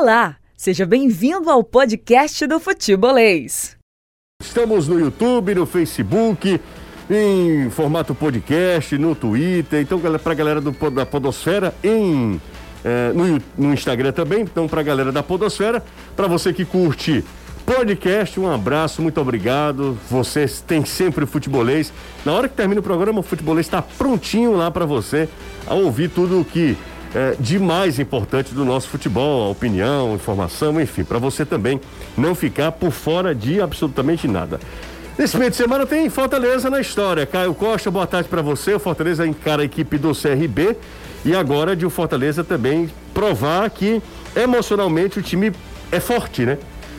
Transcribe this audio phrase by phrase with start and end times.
[0.00, 3.76] Olá, seja bem-vindo ao podcast do Futebolês.
[4.40, 6.58] Estamos no YouTube, no Facebook,
[7.10, 9.82] em formato podcast, no Twitter.
[9.82, 12.40] Então, para a galera do, da Podosfera, em,
[12.82, 14.40] é, no, no Instagram também.
[14.40, 15.84] Então, para a galera da Podosfera,
[16.16, 17.22] para você que curte
[17.66, 19.98] podcast, um abraço, muito obrigado.
[20.08, 21.92] Vocês têm sempre o futebolês.
[22.24, 25.28] Na hora que termina o programa, o futebolês está prontinho lá para você
[25.66, 26.74] a ouvir tudo o que
[27.14, 31.80] é, de mais importante do nosso futebol, a opinião, informação, enfim, para você também
[32.16, 34.60] não ficar por fora de absolutamente nada.
[35.18, 37.26] Nesse meio de semana tem Fortaleza na história.
[37.26, 38.74] Caio Costa, boa tarde para você.
[38.74, 40.76] O Fortaleza encara a equipe do CRB
[41.24, 44.00] e agora de o Fortaleza também provar que
[44.34, 45.52] emocionalmente o time
[45.92, 46.56] é forte, né?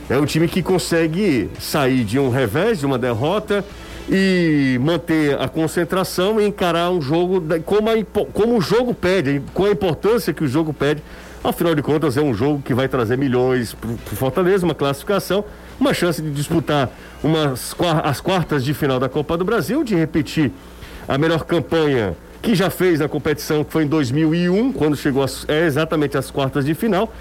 [0.09, 3.63] É um time que consegue sair de um revés, de uma derrota
[4.09, 7.93] e manter a concentração e encarar um jogo como, a,
[8.33, 11.03] como o jogo pede, com a importância que o jogo pede.
[11.43, 15.43] Afinal de contas, é um jogo que vai trazer milhões para o Fortaleza, uma classificação,
[15.79, 16.89] uma chance de disputar
[17.23, 20.52] umas, as quartas de final da Copa do Brasil, de repetir
[21.08, 25.45] a melhor campanha que já fez na competição, que foi em 2001, quando chegou as,
[25.47, 27.11] é, exatamente às quartas de final.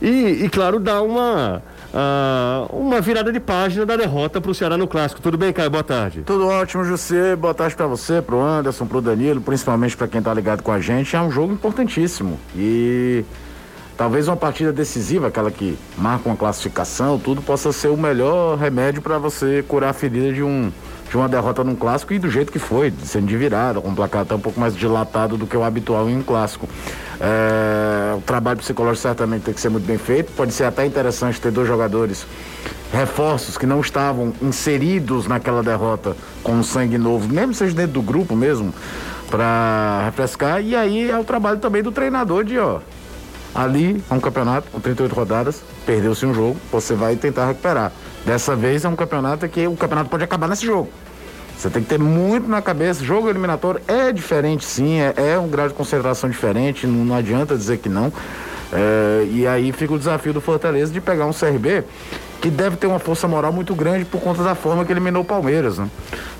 [0.00, 4.76] E, e claro, dar uma Uh, uma virada de página da derrota para o Ceará
[4.76, 5.22] no clássico.
[5.22, 5.70] Tudo bem, Caio?
[5.70, 6.22] Boa tarde.
[6.22, 7.34] Tudo ótimo, José.
[7.34, 10.62] Boa tarde para você, para o Anderson, para o Danilo, principalmente para quem está ligado
[10.62, 11.16] com a gente.
[11.16, 13.24] É um jogo importantíssimo e
[13.96, 19.00] talvez uma partida decisiva, aquela que marca uma classificação, tudo possa ser o melhor remédio
[19.00, 20.70] para você curar a ferida de um
[21.08, 23.94] de uma derrota num clássico e do jeito que foi, sendo de virada, com um
[23.94, 26.68] placar até um pouco mais dilatado do que o habitual em um clássico.
[27.20, 30.32] É, o trabalho psicológico certamente tem que ser muito bem feito.
[30.32, 32.26] Pode ser até interessante ter dois jogadores
[32.92, 38.36] reforços que não estavam inseridos naquela derrota com sangue novo, mesmo seja dentro do grupo
[38.36, 38.72] mesmo,
[39.30, 40.62] para refrescar.
[40.62, 42.80] E aí é o trabalho também do treinador de, ó,
[43.54, 47.92] ali é um campeonato com 38 rodadas, perdeu-se um jogo, você vai tentar recuperar.
[48.28, 50.90] Dessa vez é um campeonato que o campeonato pode acabar nesse jogo.
[51.56, 53.02] Você tem que ter muito na cabeça.
[53.02, 57.56] Jogo eliminatório é diferente, sim, é, é um grau de concentração diferente, não, não adianta
[57.56, 58.12] dizer que não.
[58.70, 61.84] É, e aí fica o desafio do Fortaleza de pegar um CRB
[62.42, 65.24] que deve ter uma força moral muito grande por conta da forma que eliminou o
[65.24, 65.88] Palmeiras, né?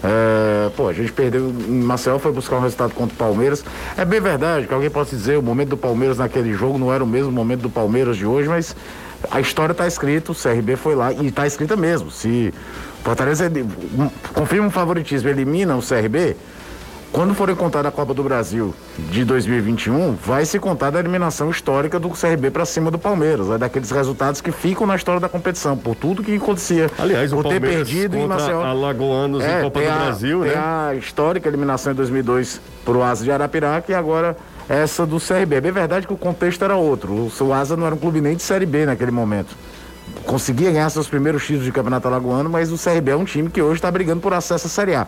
[0.05, 3.65] É, pô, a gente perdeu Marcel, foi buscar um resultado contra o Palmeiras.
[3.97, 7.03] É bem verdade que alguém pode dizer o momento do Palmeiras naquele jogo não era
[7.03, 8.77] o mesmo momento do Palmeiras de hoje, mas
[9.31, 12.11] a história está escrita, o CRB foi lá e está escrita mesmo.
[12.11, 12.53] Se
[13.03, 13.51] Fortaleza
[14.35, 16.37] confirma um favoritismo, elimina o CRB,
[17.11, 18.75] quando forem contar a Copa do Brasil
[19.11, 23.57] de 2021, vai se contar da eliminação histórica do CRB para cima do Palmeiras, é
[23.57, 26.91] daqueles resultados que ficam na história da competição, por tudo que acontecia.
[26.99, 28.63] Aliás, por o ter perdido em Maceió.
[28.63, 30.55] Alagoanos é, em Copa do a, Brasil, né?
[30.55, 34.37] a histórica eliminação em 2002 para o Asa de Arapiraca e agora
[34.69, 35.57] essa do CRB.
[35.57, 37.27] É bem verdade que o contexto era outro.
[37.27, 39.57] O seu Asa não era um clube nem de Série B naquele momento.
[40.25, 43.63] Conseguia ganhar seus primeiros títulos de campeonato alagoano, mas o CRB é um time que
[43.63, 45.07] hoje está brigando por acesso à Série A.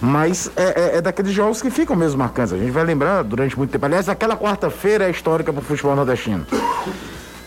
[0.00, 2.52] Mas é, é, é, daqueles jogos que ficam mesmo marcantes.
[2.52, 3.84] A gente vai lembrar durante muito tempo.
[3.86, 6.46] Aliás, aquela quarta-feira é histórica para o futebol nordestino.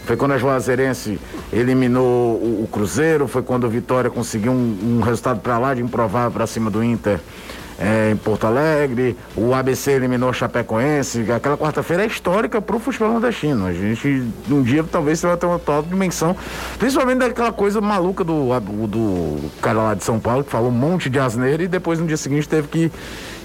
[0.05, 1.19] Foi quando a Juazeirense
[1.51, 5.81] eliminou o, o, Cruzeiro, foi quando o Vitória conseguiu um, um resultado para lá de
[5.81, 7.19] improvável para cima do Inter
[7.83, 12.79] é, em Porto Alegre, o ABC eliminou o Chapecoense, aquela quarta-feira é histórica para o
[12.79, 13.65] futebol nordestino.
[13.65, 16.35] A gente, um dia, talvez você vai ter uma total dimensão,
[16.79, 18.57] principalmente daquela coisa maluca do,
[18.87, 22.07] do cara lá de São Paulo, que falou um monte de asneira e depois no
[22.07, 22.91] dia seguinte teve que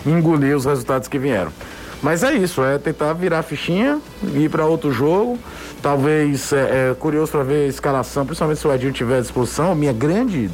[0.06, 1.53] engolir os resultados que vieram.
[2.03, 4.00] Mas é isso, é tentar virar a fichinha,
[4.34, 5.38] ir para outro jogo.
[5.82, 9.75] Talvez é, é curioso para ver a escalação, principalmente se o Edinho tiver à disposição.
[9.75, 10.48] Minha grande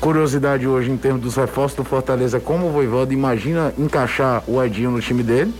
[0.00, 4.90] curiosidade hoje em termos dos reforços do Fortaleza, como o Voivoda imagina encaixar o Edinho
[4.90, 5.52] no time dele.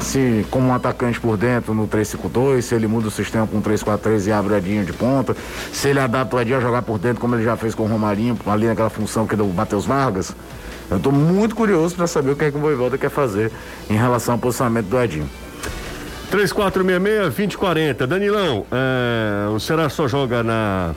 [0.00, 4.26] Se como um atacante por dentro no 3-5-2, se ele muda o sistema com 3-4-3
[4.26, 5.36] e abre o Edinho de ponta,
[5.72, 7.86] se ele adapta o Edinho a jogar por dentro como ele já fez com o
[7.86, 10.34] Romarinho, ali naquela função que é do Matheus Vargas.
[10.90, 13.50] Eu estou muito curioso para saber o que é que o Voivoda quer fazer
[13.88, 15.28] em relação ao posicionamento do Edinho.
[16.30, 18.06] 3466-2040.
[18.06, 20.94] Danilão, é, o Ceará só joga na,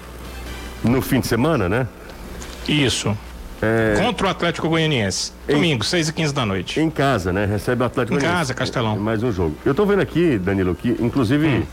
[0.84, 1.88] no fim de semana, né?
[2.68, 3.16] Isso.
[3.62, 3.96] É...
[3.98, 5.32] Contra o Atlético Goianiense.
[5.48, 5.88] Domingo, em...
[5.88, 6.80] 6 e 15 da noite.
[6.80, 7.46] Em casa, né?
[7.46, 8.40] Recebe o Atlético Em Goianiense.
[8.40, 8.98] casa, Castelão.
[8.98, 9.56] Mais um jogo.
[9.66, 11.66] Eu tô vendo aqui, Danilo, que inclusive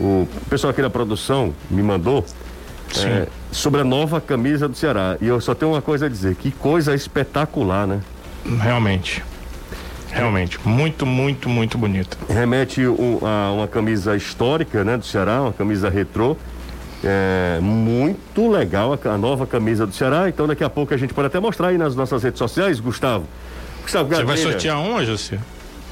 [0.00, 0.24] hum.
[0.24, 2.24] o pessoal aqui da produção me mandou
[2.96, 5.16] é, sobre a nova camisa do Ceará.
[5.20, 8.00] E eu só tenho uma coisa a dizer: que coisa espetacular, né?
[8.60, 9.22] Realmente.
[10.10, 12.16] Realmente, muito, muito, muito bonita.
[12.28, 16.36] Remete um, a uma camisa histórica, né, do Ceará, uma camisa retrô.
[17.04, 20.28] É muito legal a, a, nova camisa do Ceará.
[20.28, 23.26] Então daqui a pouco a gente pode até mostrar aí nas nossas redes sociais, Gustavo.
[23.82, 25.38] Gustavo Você vai sortear uma, José?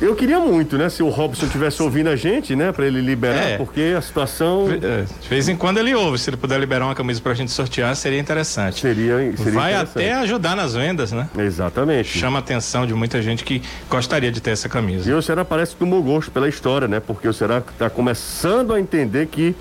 [0.00, 0.88] Eu queria muito, né?
[0.88, 2.70] Se o Robson tivesse ouvindo a gente, né?
[2.72, 3.56] Pra ele liberar, É.
[3.56, 6.18] porque a situação É, De vez em quando ele ouve.
[6.18, 8.80] Se ele puder liberar uma camisa pra gente sortear, seria interessante.
[8.80, 10.04] seria, seria Vai interessante.
[10.04, 11.28] até ajudar nas vendas, né?
[11.38, 12.18] Exatamente.
[12.18, 15.16] Chama a atenção de muita gente que gostaria de ter essa E camisa.
[15.16, 17.00] o Ceará parece que tomou gosto pela história, né?
[17.00, 19.54] Porque o Ceará está começando a entender que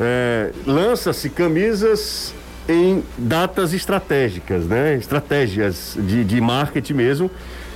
[0.00, 2.34] é, lança-se camisas
[2.68, 4.94] em datas estratégicas, né?
[4.94, 7.30] Estratégias de, de marketing mesmo.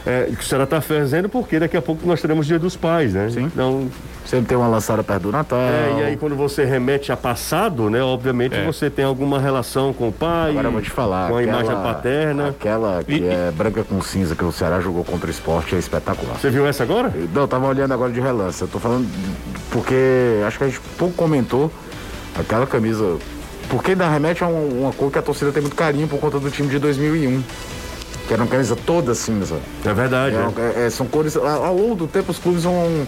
[0.06, 3.12] É, que o Ceará está fazendo porque daqui a pouco nós teremos Dia dos Pais,
[3.12, 3.28] né?
[3.28, 3.42] Sim.
[3.44, 3.88] Então,
[4.24, 5.58] Sempre tem uma lançada perto do Natal.
[5.58, 8.00] é, e aí quando você remete a passado, né?
[8.02, 8.64] Obviamente É.
[8.64, 11.28] você tem alguma relação com o pai, Agora eu vou te falar.
[11.30, 12.48] com a aquela- imagem paterna.
[12.50, 15.78] Aquela que E- é branca com cinza que o Ceará jogou contra o esporte é
[15.78, 16.36] espetacular.
[16.38, 17.12] Você viu essa agora?
[17.34, 18.62] Não, eu tava olhando agora de relance.
[18.62, 19.08] Eu tô falando
[19.70, 21.70] porque acho que a gente pouco comentou
[22.38, 23.16] aquela camisa.
[23.68, 26.38] Porque ainda remete a um- uma cor que a torcida tem muito carinho por conta
[26.38, 27.42] do time de 2001.
[28.26, 29.56] Que era uma camisa toda cinza.
[29.84, 30.36] É verdade.
[30.36, 30.86] É, é.
[30.86, 31.36] é, são cores.
[31.36, 33.06] Ao ao longo do tempo, os clubes vão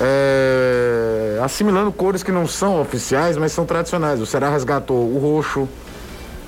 [0.00, 4.20] é, assimilando cores que não são oficiais, mas são tradicionais.
[4.20, 5.68] O Ceará resgatou o roxo,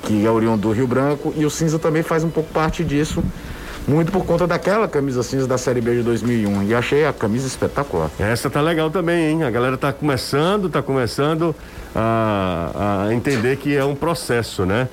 [0.02, 3.22] que é oriundo do Rio Branco, e o cinza também faz um pouco parte disso.
[3.86, 6.64] Muito por conta daquela camisa cinza da Série B de 2001.
[6.64, 8.10] E achei a camisa espetacular.
[8.18, 9.44] Essa tá legal também, hein?
[9.44, 11.54] A galera tá começando, tá começando
[11.94, 14.88] a, a entender que é um processo, né?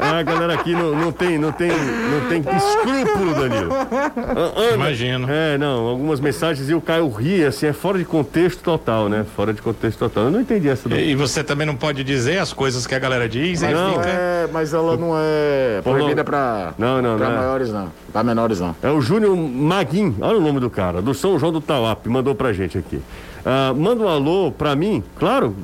[0.00, 3.72] A galera aqui não, não tem, não tem, não tem escrúpulo, Danilo.
[3.72, 5.26] A- Ana- Imagino.
[5.30, 9.24] É, não, algumas mensagens e o Caio ri, assim, é fora de contexto total, né?
[9.34, 10.24] Fora de contexto total.
[10.24, 10.96] Eu não entendi essa do...
[10.96, 14.08] E, você também não pode dizer as coisas que a galera diz, aí Não, fica.
[14.08, 17.38] É, mas ela não é proibida pra, Não, não, pra não é.
[17.38, 17.90] maiores, não.
[18.12, 18.74] Pra menores, não.
[18.82, 22.34] É o Júnior Maguin, olha o nome do cara, do São João do Tauap, mandou
[22.34, 23.00] pra gente aqui.
[23.44, 25.56] Ah, manda um alô pra mim, claro,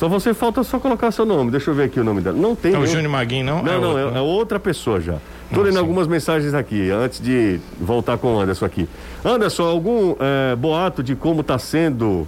[0.00, 2.34] só você falta só colocar seu nome, deixa eu ver aqui o nome dela.
[2.34, 2.72] Não tem.
[2.74, 3.62] É o Júnior Maguinho, não?
[3.62, 4.18] Não, É não, outro, é, né?
[4.18, 5.18] é outra pessoa já.
[5.52, 8.88] Tô Ah, lendo algumas mensagens aqui, antes de voltar com o Anderson aqui.
[9.22, 12.26] Anderson, algum eh, boato de como tá sendo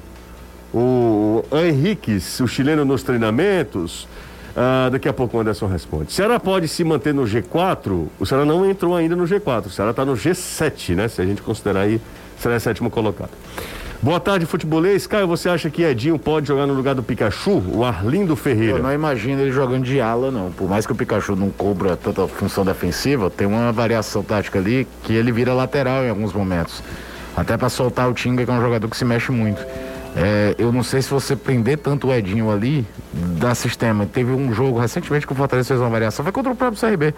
[0.74, 4.06] o Henriques, o chileno nos treinamentos?
[4.54, 6.12] Ah, daqui a pouco o Anderson responde.
[6.12, 8.06] Ceará pode se manter no G4?
[8.20, 11.08] O Ceará não entrou ainda no G4, o Ceará tá no G7, né?
[11.08, 11.98] Se a gente considerar aí,
[12.38, 13.30] será sétimo colocado.
[14.02, 15.06] Boa tarde, futebolês.
[15.06, 17.62] Caio, você acha que Edinho pode jogar no lugar do Pikachu?
[17.72, 18.78] O Arlindo Ferreira.
[18.78, 20.50] Eu não imagino ele jogando de ala, não.
[20.50, 24.88] Por mais que o Pikachu não cobra tanta função defensiva, tem uma variação tática ali
[25.04, 26.82] que ele vira lateral em alguns momentos.
[27.37, 29.64] Até pra soltar o Tinga, que é um jogador que se mexe muito.
[30.16, 34.04] É, eu não sei se você prender tanto o Edinho ali, dá sistema.
[34.04, 37.14] Teve um jogo recentemente que o Fortaleza fez uma variação, foi contra o próprio CRB.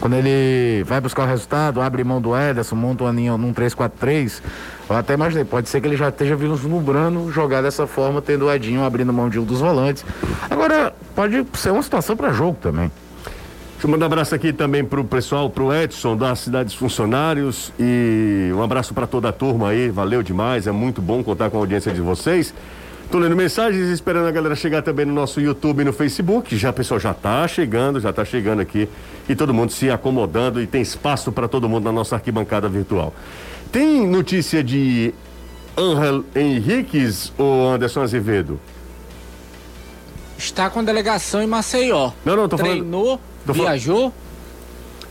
[0.00, 4.42] Quando ele vai buscar o resultado, abre mão do Ederson, monta uma linha num 3-4-3.
[4.88, 8.52] Eu até imaginei, pode ser que ele já esteja vislumbrando jogar dessa forma, tendo o
[8.52, 10.04] Edinho abrindo mão de um dos volantes.
[10.50, 12.90] Agora, pode ser uma situação para jogo também.
[13.72, 18.50] Deixa eu mandar um abraço aqui também pro pessoal, pro Edson da Cidades Funcionários e
[18.54, 21.60] um abraço para toda a turma aí, valeu demais, é muito bom contar com a
[21.60, 22.54] audiência de vocês.
[23.10, 26.56] Tô lendo mensagens, esperando a galera chegar também no nosso YouTube e no Facebook.
[26.56, 28.88] Já, pessoal, já tá chegando, já tá chegando aqui
[29.28, 33.14] e todo mundo se acomodando e tem espaço para todo mundo na nossa arquibancada virtual.
[33.70, 35.14] Tem notícia de
[35.76, 38.58] Angel Henriquez ou Anderson Azevedo?
[40.36, 42.10] Está com delegação em Maceió.
[42.24, 44.12] Não, não, tô falando- Treinou, tô fal- viajou.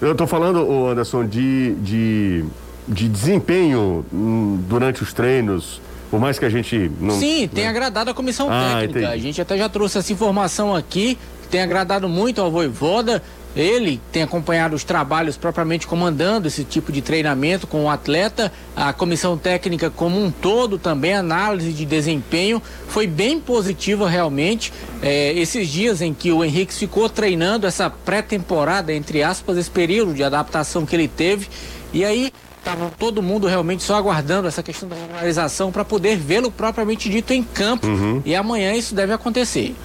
[0.01, 2.44] Eu tô falando, ô Anderson, de, de,
[2.88, 5.81] de desempenho hum, durante os treinos,
[6.15, 7.19] por mais que a gente não.
[7.19, 9.00] Sim, tem agradado a comissão Ah, técnica.
[9.00, 9.13] entendi.
[9.13, 11.17] A gente até já trouxe essa informação aqui.
[11.51, 13.22] Tem agradado muito ao Voivoda.
[13.53, 18.50] Ele tem acompanhado os trabalhos propriamente comandando esse tipo de treinamento com o atleta.
[18.75, 24.72] A comissão técnica como um todo também, análise de desempenho, foi bem positiva realmente.
[25.01, 30.13] É, esses dias em que o Henrique ficou treinando essa pré-temporada, entre aspas, esse período
[30.13, 31.48] de adaptação que ele teve.
[31.93, 32.31] E aí
[32.65, 37.31] Tava todo mundo realmente só aguardando essa questão da regularização para poder vê-lo propriamente dito
[37.31, 37.86] em campo.
[37.86, 38.24] Uhum.
[38.25, 39.75] E amanhã isso deve acontecer.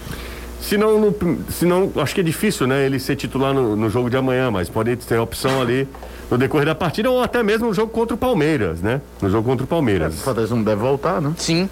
[0.63, 1.15] Se não, no,
[1.51, 4.51] se não, acho que é difícil, né, ele ser titular no, no jogo de amanhã,
[4.51, 5.87] mas pode ter a opção ali
[6.31, 9.03] no decorrer da partida ou até mesmo no jogo contra o Palmeiras, né?
[9.21, 10.21] No jogo contra o O Palmeiras.
[10.21, 11.35] Fortaleza não deve voltar, né?
[11.37, 11.69] Sim.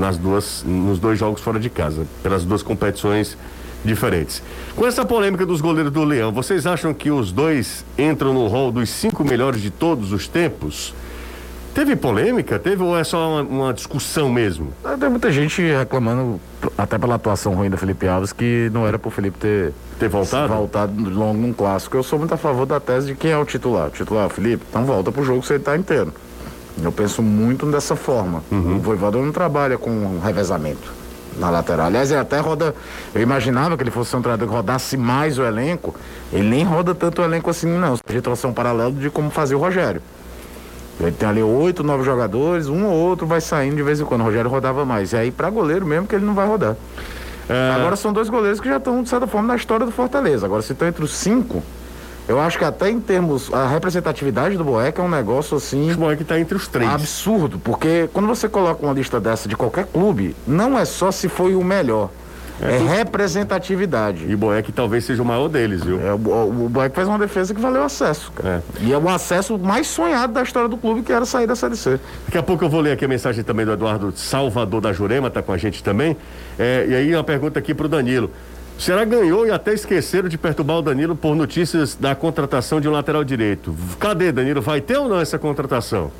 [0.00, 3.36] nas duas, nos dois jogos fora de casa, pelas duas competições
[3.84, 4.42] diferentes.
[4.76, 8.70] Com essa polêmica dos goleiros do Leão, vocês acham que os dois entram no rol
[8.72, 10.94] dos cinco melhores de todos os tempos?
[11.74, 12.58] Teve polêmica?
[12.58, 14.72] Teve ou é só uma, uma discussão mesmo?
[14.84, 16.40] Ah, Tem muita gente reclamando,
[16.76, 20.52] até pela atuação ruim do Felipe Alves, que não era pro Felipe ter Ter voltado?
[20.52, 21.96] voltado longo num clássico.
[21.96, 23.86] Eu sou muito a favor da tese de quem é o titular.
[23.86, 26.12] O titular, Felipe, então volta pro jogo que você tá inteiro.
[26.82, 28.42] Eu penso muito dessa forma.
[28.50, 30.92] O Voivoda não trabalha com revezamento.
[31.40, 31.86] Na lateral.
[31.86, 32.74] Aliás, ele até roda.
[33.14, 35.94] Eu imaginava que ele fosse um treinador que rodasse mais o elenco.
[36.32, 37.94] Ele nem roda tanto o elenco assim, não.
[37.94, 40.02] Um paralelo de como fazia o Rogério.
[41.00, 44.20] Ele tem ali oito, nove jogadores, um ou outro vai saindo de vez em quando.
[44.20, 45.12] O Rogério rodava mais.
[45.12, 46.76] E aí, para goleiro mesmo, que ele não vai rodar.
[47.48, 47.72] É...
[47.74, 50.44] Agora são dois goleiros que já estão, de certa forma, na história do Fortaleza.
[50.44, 51.62] Agora, se estão entre os cinco,
[52.30, 53.52] eu acho que até em termos.
[53.52, 55.90] A representatividade do Boeck é um negócio assim.
[55.90, 56.88] O Boeck está entre os três.
[56.88, 61.28] Absurdo, porque quando você coloca uma lista dessa de qualquer clube, não é só se
[61.28, 62.08] foi o melhor.
[62.62, 64.26] É, é representatividade.
[64.28, 66.00] E o Boeck talvez seja o maior deles, viu?
[66.00, 68.62] É, o, o Boeck fez uma defesa que valeu acesso, cara.
[68.76, 68.84] É.
[68.84, 71.76] E é o acesso mais sonhado da história do clube, que era sair da Série
[71.76, 71.98] C.
[72.26, 75.30] Daqui a pouco eu vou ler aqui a mensagem também do Eduardo Salvador da Jurema,
[75.30, 76.16] tá com a gente também.
[76.58, 77.88] É, e aí uma pergunta aqui para
[78.80, 82.92] Será ganhou e até esqueceram de perturbar o Danilo por notícias da contratação de um
[82.92, 83.76] lateral direito.
[83.98, 84.62] Cadê, Danilo?
[84.62, 86.10] Vai ter ou não essa contratação?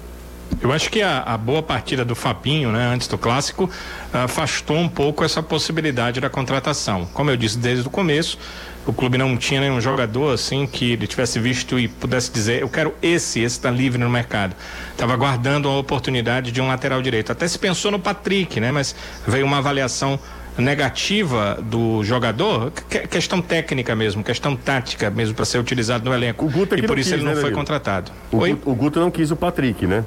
[0.61, 3.71] Eu acho que a, a, boa partida do Fapinho, né, antes do clássico,
[4.13, 7.07] afastou um pouco essa possibilidade da contratação.
[7.15, 8.39] Como eu disse desde o começo,
[8.87, 12.69] o clube não tinha nenhum jogador assim que ele tivesse visto e pudesse dizer, eu
[12.69, 14.55] quero esse, esse está livre no mercado.
[14.91, 17.33] Estava aguardando a oportunidade de um lateral direito.
[17.33, 18.95] Até se pensou no Patrick, né, mas
[19.27, 20.21] veio uma avaliação
[20.61, 26.45] negativa do jogador, que, questão técnica mesmo, questão tática mesmo para ser utilizado no elenco.
[26.45, 28.13] O é e por isso quis, ele não né, foi contratado.
[28.31, 30.05] O, Guto, o Guto não quis o Patrick, né?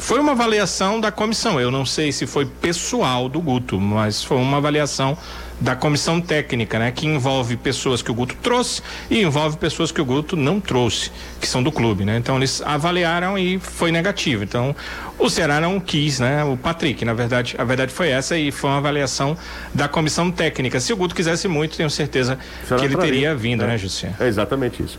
[0.00, 1.60] Foi uma avaliação da comissão.
[1.60, 5.16] Eu não sei se foi pessoal do Guto, mas foi uma avaliação
[5.60, 6.90] da comissão técnica, né?
[6.90, 8.80] Que envolve pessoas que o Guto trouxe
[9.10, 12.16] e envolve pessoas que o Guto não trouxe, que são do clube, né?
[12.16, 14.42] Então eles avaliaram e foi negativo.
[14.42, 14.74] Então
[15.18, 16.42] o Ceará não quis, né?
[16.44, 19.36] O Patrick, na verdade, a verdade foi essa e foi uma avaliação
[19.74, 20.80] da comissão técnica.
[20.80, 24.14] Se o Guto quisesse muito, tenho certeza que ele teria vindo, né, José?
[24.18, 24.98] É exatamente isso.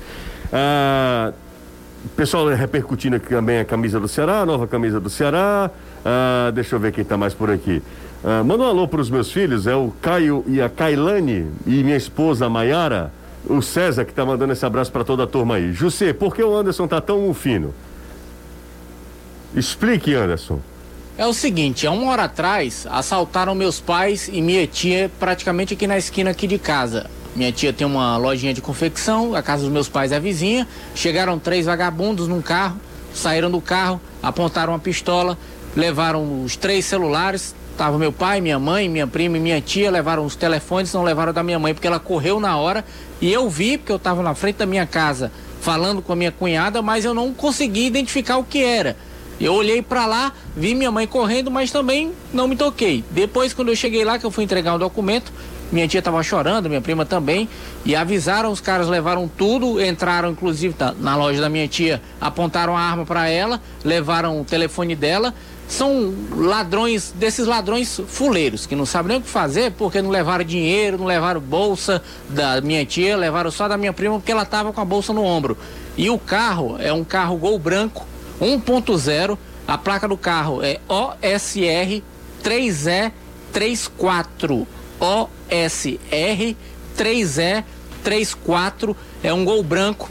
[2.03, 5.69] Ah, pessoal repercutindo aqui também a camisa do Ceará, a nova camisa do Ceará.
[6.05, 7.81] Ah, deixa eu ver quem está mais por aqui.
[8.23, 11.83] Ah, manda um alô para os meus filhos, é o Caio e a Kailane e
[11.83, 13.11] minha esposa Maiara.
[13.47, 15.73] O César que está mandando esse abraço para toda a turma aí.
[15.73, 17.73] José, por que o Anderson tá tão fino?
[19.55, 20.59] Explique, Anderson.
[21.17, 25.85] É o seguinte, há uma hora atrás assaltaram meus pais e minha tia praticamente aqui
[25.85, 27.09] na esquina aqui de casa.
[27.35, 30.67] Minha tia tem uma lojinha de confecção, a casa dos meus pais é vizinha.
[30.93, 32.77] Chegaram três vagabundos num carro,
[33.13, 35.37] saíram do carro, apontaram uma pistola,
[35.75, 37.55] levaram os três celulares.
[37.77, 41.31] Tava meu pai, minha mãe, minha prima e minha tia, levaram os telefones, não levaram
[41.31, 42.83] da minha mãe, porque ela correu na hora.
[43.21, 46.31] E eu vi, porque eu estava na frente da minha casa falando com a minha
[46.31, 48.97] cunhada, mas eu não consegui identificar o que era.
[49.41, 53.03] Eu olhei para lá, vi minha mãe correndo, mas também não me toquei.
[53.09, 55.33] Depois, quando eu cheguei lá, que eu fui entregar um documento,
[55.71, 57.49] minha tia estava chorando, minha prima também,
[57.83, 62.77] e avisaram, os caras levaram tudo, entraram inclusive tá, na loja da minha tia, apontaram
[62.77, 65.33] a arma para ela, levaram o telefone dela.
[65.67, 70.43] São ladrões, desses ladrões fuleiros, que não sabem nem o que fazer, porque não levaram
[70.43, 74.71] dinheiro, não levaram bolsa da minha tia, levaram só da minha prima, porque ela estava
[74.73, 75.57] com a bolsa no ombro.
[75.97, 78.05] E o carro é um carro Gol branco,
[78.41, 82.01] 1.0, a placa do carro é OSR
[82.43, 84.65] 3E34.
[84.99, 86.55] OSR
[86.97, 90.09] 3E34 é um gol branco,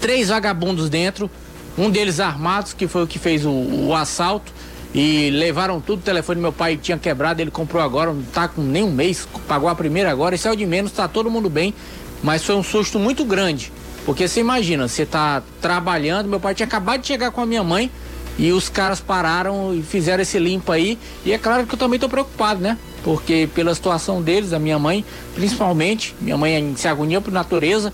[0.00, 1.30] três vagabundos dentro,
[1.76, 4.50] um deles armados, que foi o que fez o, o assalto,
[4.94, 8.62] e levaram tudo, o telefone meu pai tinha quebrado, ele comprou agora, não tá com
[8.62, 11.74] nem um mês, pagou a primeira agora, é o de menos, tá todo mundo bem,
[12.22, 13.70] mas foi um susto muito grande,
[14.06, 17.64] porque você imagina, você tá trabalhando, meu pai tinha acabado de chegar com a minha
[17.64, 17.90] mãe,
[18.38, 20.98] e os caras pararam e fizeram esse limpo aí.
[21.24, 22.78] E é claro que eu também estou preocupado, né?
[23.02, 27.92] Porque pela situação deles, a minha mãe, principalmente, minha mãe se agonia por natureza.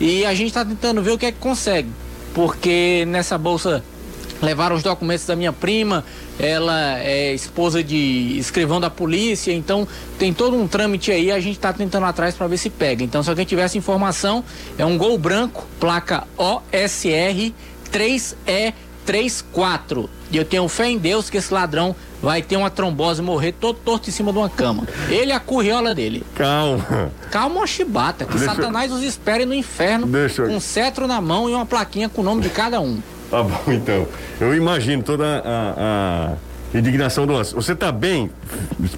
[0.00, 1.88] E a gente está tentando ver o que é que consegue.
[2.34, 3.82] Porque nessa bolsa
[4.40, 6.04] levaram os documentos da minha prima,
[6.38, 9.86] ela é esposa de escrivão da polícia, então
[10.18, 13.02] tem todo um trâmite aí, a gente está tentando atrás para ver se pega.
[13.02, 14.44] Então, se alguém tiver essa informação,
[14.76, 17.52] é um gol branco, placa OSR
[17.92, 18.74] 3E
[19.08, 20.10] 3, 4.
[20.30, 23.78] E eu tenho fé em Deus que esse ladrão vai ter uma trombose morrer todo
[23.78, 24.86] torto em cima de uma cama.
[25.08, 26.22] Ele é a curriola dele.
[26.34, 27.10] Calma.
[27.30, 28.54] Calma, chibata, que Deixa...
[28.54, 30.44] Satanás os espere no inferno Deixa...
[30.44, 33.00] com um cetro na mão e uma plaquinha com o nome de cada um.
[33.30, 34.06] Tá bom, então.
[34.40, 36.34] Eu imagino toda a,
[36.74, 37.54] a indignação do lance.
[37.54, 38.30] Você tá bem?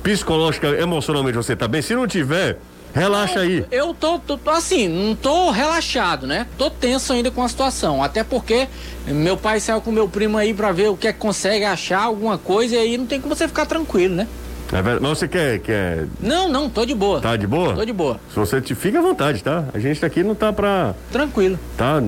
[0.02, 1.82] Psicológica, emocionalmente você tá bem?
[1.82, 2.58] Se não tiver,
[2.92, 3.64] Relaxa aí.
[3.70, 6.46] Eu tô, tô, assim, não tô relaxado, né?
[6.58, 8.02] Tô tenso ainda com a situação.
[8.02, 8.66] Até porque
[9.06, 12.02] meu pai saiu com meu primo aí pra ver o que é que consegue achar
[12.02, 14.26] alguma coisa e aí não tem como você ficar tranquilo, né?
[14.72, 14.98] É verdade.
[15.00, 16.06] Mas você quer, quer.
[16.20, 17.20] Não, não, tô de boa.
[17.20, 17.74] Tá de boa?
[17.74, 18.20] Tô de boa.
[18.30, 19.64] Se você te fica à vontade, tá?
[19.74, 20.94] A gente aqui não tá pra.
[21.10, 21.58] Tranquilo.
[21.76, 22.00] Tá?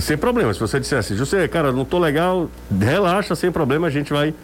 [0.00, 0.52] Sem problema.
[0.52, 2.50] Se você dissesse, José, cara, não tô legal,
[2.80, 4.34] relaxa, sem problema, a gente vai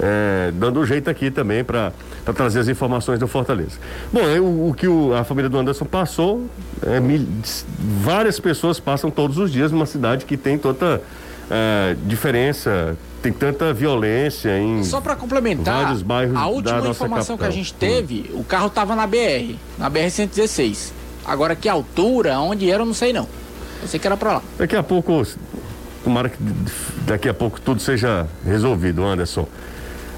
[0.00, 1.92] é, dando um jeito aqui também para
[2.34, 3.78] trazer as informações do Fortaleza.
[4.12, 6.46] Bom, é, o, o, que o, a família do Anderson passou,
[6.82, 7.26] é, mil,
[7.78, 11.00] várias pessoas passam todos os dias numa cidade que tem tanta
[11.50, 17.38] é, diferença, tem tanta violência em Só para complementar, vários bairros a última da informação
[17.38, 17.38] capital.
[17.38, 20.92] que a gente teve, o carro estava na BR, na BR 116.
[21.24, 23.26] Agora que altura, onde era, eu não sei não.
[23.80, 24.42] Eu sei que era para lá.
[24.58, 25.26] Daqui a pouco,
[26.04, 26.36] tomara que
[27.06, 29.48] daqui a pouco tudo seja resolvido, Anderson.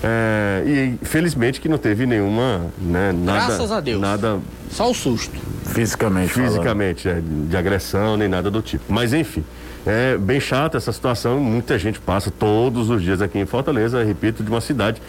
[0.02, 4.00] É, e felizmente que não teve nenhuma, né, nada, Graças a Deus.
[4.00, 5.38] nada Só o susto.
[5.64, 6.32] Fisicamente.
[6.32, 8.84] fisicamente é, de agressão nem nada do tipo.
[8.88, 9.44] Mas enfim,
[9.86, 11.38] é bem chata essa situação.
[11.40, 15.00] Muita gente passa todos os dias aqui em Fortaleza, repito, de uma cidade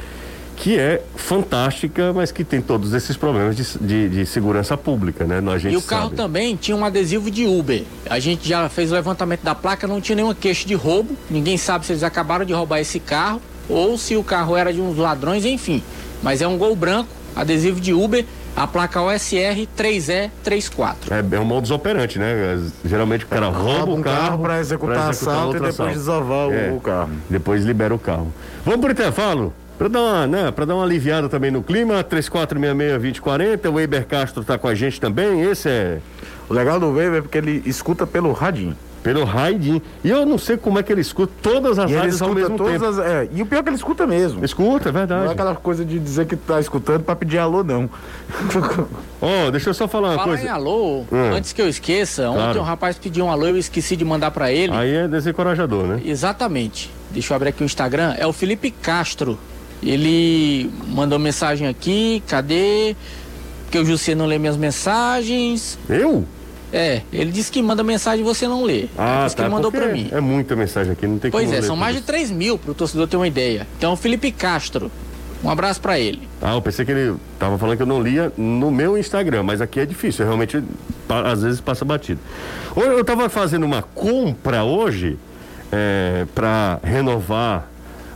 [0.56, 5.40] que é fantástica, mas que tem todos esses problemas de, de- de segurança pública, né?
[5.54, 6.16] A gente E o carro sabe.
[6.16, 7.84] também tinha um adesivo de Uber.
[8.10, 11.16] A gente já fez o levantamento da placa, não tinha nenhuma queixa de roubo.
[11.30, 14.82] Ninguém sabe se eles acabaram de roubar esse carro ou se o carro era de
[14.82, 15.84] uns ladrões, enfim.
[16.24, 18.26] Mas é um gol branco, adesivo de Uber,
[18.58, 20.96] a placa OSR 3E34.
[21.12, 22.60] É, é um modus operandi, né?
[22.84, 25.94] Geralmente o cara rouba, um o carro para executar, assalto e depois assalto.
[25.94, 26.72] desovar o- É.
[26.72, 27.12] o carro.
[27.30, 28.34] Depois libera o carro.
[28.66, 29.54] Vamos pro intervalo?
[29.78, 34.44] Para dar, uma, né, pra dar uma aliviada também no clima, 3466-2040, o Eiber Castro
[34.44, 36.00] tá com a gente também, esse é
[36.50, 38.76] O legal do Wave é porque ele escuta pelo radinho.
[39.08, 39.82] Pelo Raidin.
[40.04, 42.58] E eu não sei como é que ele escuta todas as E rádios ao mesmo
[42.58, 42.86] todas tempo.
[42.86, 43.00] as.
[43.00, 44.44] É, e o pior é que ele escuta mesmo.
[44.44, 45.32] Escuta, é Não é verdade.
[45.32, 47.90] aquela coisa de dizer que tá escutando pra pedir alô, não.
[49.22, 50.54] Ó, deixa eu só falar uma Fala em coisa.
[50.54, 51.32] alô, Hum.
[51.34, 52.60] antes que eu esqueça, ontem Claro.
[52.60, 54.74] um rapaz pediu um alô, eu esqueci de mandar para ele.
[54.74, 56.02] Aí é desencorajador, né?
[56.04, 56.92] Exatamente.
[57.10, 58.14] Deixa eu abrir aqui o Instagram.
[58.18, 59.40] É o Felipe Castro.
[59.82, 62.22] Ele mandou mensagem aqui.
[62.28, 62.94] Cadê?
[63.72, 65.80] Que o José não lê minhas mensagens.
[65.88, 66.26] Eu?
[66.78, 68.86] É, ele disse que manda mensagem e você não lê.
[68.98, 69.48] Ah, isso que tá.
[69.48, 70.10] ele mandou pra mim.
[70.12, 72.08] É muita mensagem aqui, não tem Pois é, são mais de isso.
[72.08, 73.66] 3 mil pro torcedor ter uma ideia.
[73.78, 74.92] Então, Felipe Castro.
[75.44, 76.28] Um abraço pra ele.
[76.42, 79.62] Ah, eu pensei que ele tava falando que eu não lia no meu Instagram, mas
[79.62, 80.64] aqui é difícil, realmente
[81.10, 82.20] às vezes passa batido.
[82.76, 85.18] Eu tava fazendo uma compra hoje
[85.72, 87.68] é, para renovar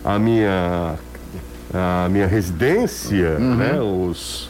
[0.04, 0.96] a minha
[1.74, 3.56] a minha residência, Uhum.
[3.56, 3.80] né?
[3.80, 4.50] Os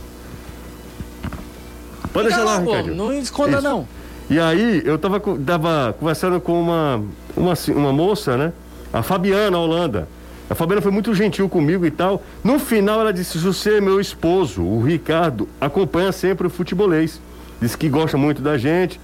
[2.13, 2.95] Pode deixar lá, Ricardinho.
[2.95, 3.62] não esconda Isso.
[3.62, 3.88] não.
[4.32, 7.04] E aí eu tava, tava conversando com uma,
[7.36, 8.54] uma, uma moça, né?
[8.94, 10.08] A Fabiana Holanda.
[10.50, 12.24] A Fabiana foi muito gentil comigo e tal.
[12.41, 17.20] No final ela disse, você meu esposo, o Ricardo, acompanha sempre o futebolês.
[17.62, 19.00] Disse que gosta muito da gente.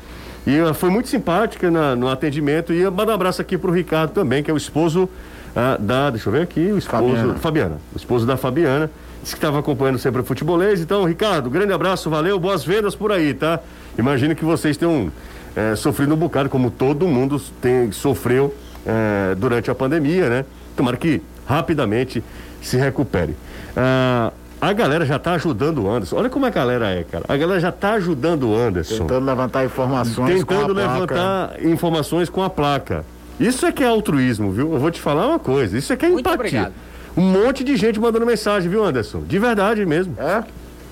[0.45, 2.71] E ela foi muito simpática na- no atendimento.
[2.71, 5.09] E eu mando um abraço aqui pro Ricardo também, que é o esposo
[5.53, 6.09] ah, da.
[6.09, 7.03] Deixa eu ver aqui, o esposo.
[7.15, 7.35] Fabiana.
[7.35, 7.77] Fabiana.
[7.93, 8.89] O esposo da Fabiana.
[9.21, 10.79] Disse que estava acompanhando sempre o futebolês.
[10.79, 13.59] Então, Ricardo, grande abraço, valeu, boas vendas por aí, tá?
[13.97, 15.11] Imagino que vocês tenham
[15.55, 18.53] eh, sofrido um bocado, como todo mundo tem, sofreu
[18.85, 20.45] eh, durante a pandemia, né?
[20.75, 22.23] Tomara que rapidamente
[22.61, 23.35] se recupere.
[23.75, 26.15] Ah, a galera já tá ajudando o Anderson.
[26.17, 27.25] Olha como a galera é, cara.
[27.27, 30.43] A galera já tá ajudando o Anderson Tentando levantar informações.
[30.43, 30.91] com a tentando placa.
[30.93, 33.05] levantar informações com a placa.
[33.39, 34.73] Isso é que é altruísmo, viu?
[34.73, 35.77] Eu vou te falar uma coisa.
[35.77, 36.39] Isso é que é Muito empatia.
[36.39, 36.73] obrigado.
[37.15, 39.21] Um monte de gente mandando mensagem, viu, Anderson?
[39.21, 40.15] De verdade mesmo.
[40.19, 40.43] É?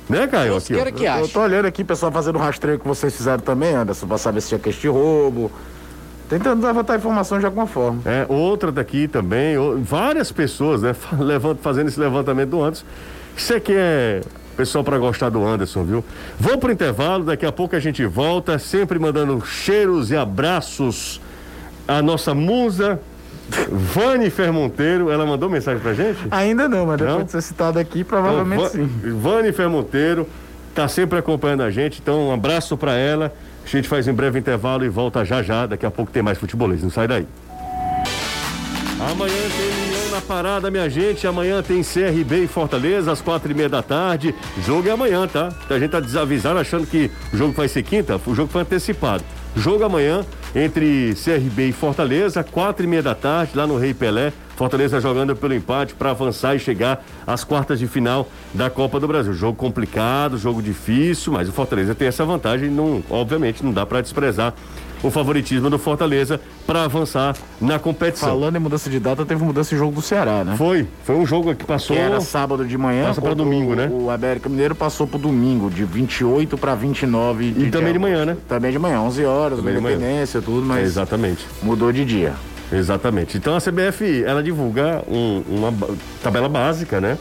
[0.10, 0.52] Né, Caio?
[0.52, 1.34] Deus Aqui, que Eu ache.
[1.34, 4.50] tô olhando aqui, pessoal, fazendo o rastreio que vocês fizeram também, Anderson, pra saber se
[4.50, 5.52] tinha queixa de roubo.
[6.30, 8.02] Tentando levantar informação de alguma forma.
[8.06, 12.86] É, outra daqui também, o- várias pessoas, né, levant- fazendo esse levantamento do Anderson.
[13.38, 14.22] Isso aqui é
[14.58, 16.04] pessoal para gostar do Anderson, viu?
[16.40, 21.20] Vamos pro intervalo, daqui a pouco a gente volta, sempre mandando cheiros e abraços
[21.88, 23.00] à nossa musa,
[23.70, 25.10] Vani Monteiro.
[25.12, 26.20] Ela mandou mensagem pra gente?
[26.32, 27.26] Ainda não, mas depois Não?
[27.26, 28.88] de ser citado aqui, provavelmente Então, sim.
[29.20, 30.28] Va- Vani Monteiro
[30.74, 33.32] tá sempre acompanhando a gente, então um abraço para ela.
[33.66, 35.66] A gente faz um breve intervalo e volta já já.
[35.66, 37.26] Daqui a pouco tem mais futebolês, não sai daí.
[39.12, 41.28] Amanhã tem União na parada, minha gente.
[41.28, 44.34] Amanhã tem CRB e Fortaleza, às quatro e meia da tarde.
[44.66, 45.52] Jogo é amanhã, tá?
[45.70, 48.20] A gente tá desavisado achando que o jogo vai ser quinta.
[48.26, 49.24] O jogo foi antecipado.
[49.56, 50.26] Jogo amanhã
[50.56, 54.32] entre CRB e Fortaleza, quatro e meia da tarde, lá no Rei Pelé.
[54.56, 59.06] Fortaleza jogando pelo empate para avançar e chegar às quartas de final da Copa do
[59.06, 59.34] Brasil.
[59.34, 62.70] Jogo complicado, jogo difícil, mas o Fortaleza tem essa vantagem.
[62.70, 64.54] Não, obviamente, não dá para desprezar
[65.06, 68.30] o favoritismo do Fortaleza para avançar na competição.
[68.30, 70.56] Falando em mudança de data, teve mudança de jogo do Ceará, né?
[70.58, 71.96] Foi, foi um jogo que passou.
[71.96, 73.06] Que era sábado de manhã.
[73.08, 73.90] Passa contra domingo, o, né?
[73.92, 78.38] O América Mineiro passou pro domingo, de 28 para 29 E também de manhã, né?
[78.48, 82.34] Também de manhã, 11 horas, Também de independência, tudo, mas Exatamente, mudou de dia.
[82.72, 83.38] exatamente.
[83.38, 85.74] Então a CBF ela divulga um- uma
[86.24, 87.18] tabela básica, né?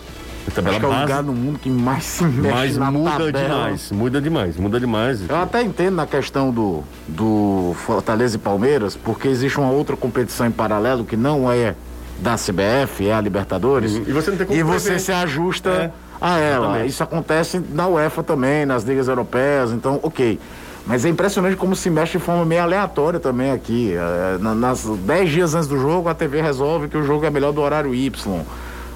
[0.52, 3.10] Tabela Acho que é o lugar no mundo que mais se mexe mas na muda
[3.12, 3.32] tabela.
[3.32, 5.20] demais, muda demais, muda demais.
[5.28, 10.46] Eu até entendo na questão do, do Fortaleza e Palmeiras, porque existe uma outra competição
[10.46, 11.74] em paralelo que não é
[12.20, 13.94] da CBF, é a Libertadores.
[13.94, 14.04] Uhum.
[14.06, 15.00] E você não tem como E você prever.
[15.00, 15.90] se ajusta É.
[16.20, 16.66] a ela.
[16.66, 16.90] Exatamente.
[16.90, 20.38] Isso acontece na UEFA também, nas ligas europeias, então, ok.
[20.86, 23.94] Mas é impressionante como se mexe de forma meio aleatória também aqui.
[23.94, 27.30] É, na- nas 10 dias antes do jogo, a TV resolve que o jogo é
[27.30, 28.42] melhor do horário Y.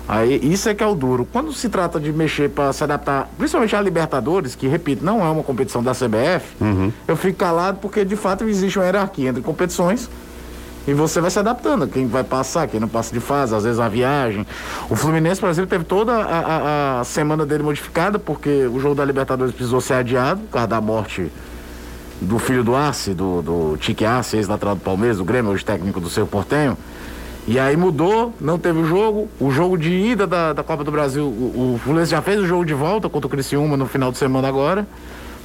[0.08, 1.28] Aí, isso é que é o duro.
[1.30, 5.28] Quando se trata de mexer para se adaptar, principalmente a Libertadores, que, repito, não é
[5.30, 6.56] uma competição da CBF,
[7.06, 10.08] eu fico calado porque, de fato, existe uma hierarquia entre competições
[10.86, 11.86] e você vai se adaptando.
[11.86, 14.46] Quem vai passar, quem não passa de fase, às vezes a viagem.
[14.88, 18.94] O Fluminense, por exemplo, teve toda a, a- a semana dele modificada, porque o jogo
[18.94, 21.30] da Libertadores precisou ser adiado por causa da morte
[22.20, 26.00] do filho do Arce, do, do Tique Arce, ex-lateral do Palmeiras, do Grêmio, hoje técnico
[26.00, 26.78] do seu Portenho.
[27.50, 29.26] E aí mudou, não teve o jogo.
[29.40, 32.46] O jogo de ida da, da Copa do Brasil, o, o Fluminense já fez o
[32.46, 34.86] jogo de volta contra o Criciúma no final de semana agora,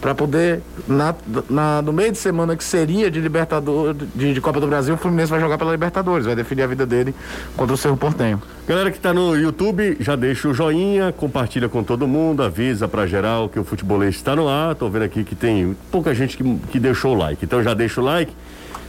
[0.02, 1.16] para poder, na,
[1.50, 4.98] na- no meio de semana que seria de Libertadores, de, de Copa do Brasil, o
[4.98, 7.16] Fluminense vai jogar pela Libertadores, vai definir a vida dele
[7.56, 8.42] contra o Cerro Portenho.
[8.68, 13.08] Galera que tá no YouTube, já deixa o joinha, compartilha com todo mundo, avisa pra
[13.08, 14.76] geral que o futebolês está no ar.
[14.76, 17.46] Tô vendo aqui que tem pouca gente que, que deixou o like.
[17.46, 18.34] Então já deixa o like.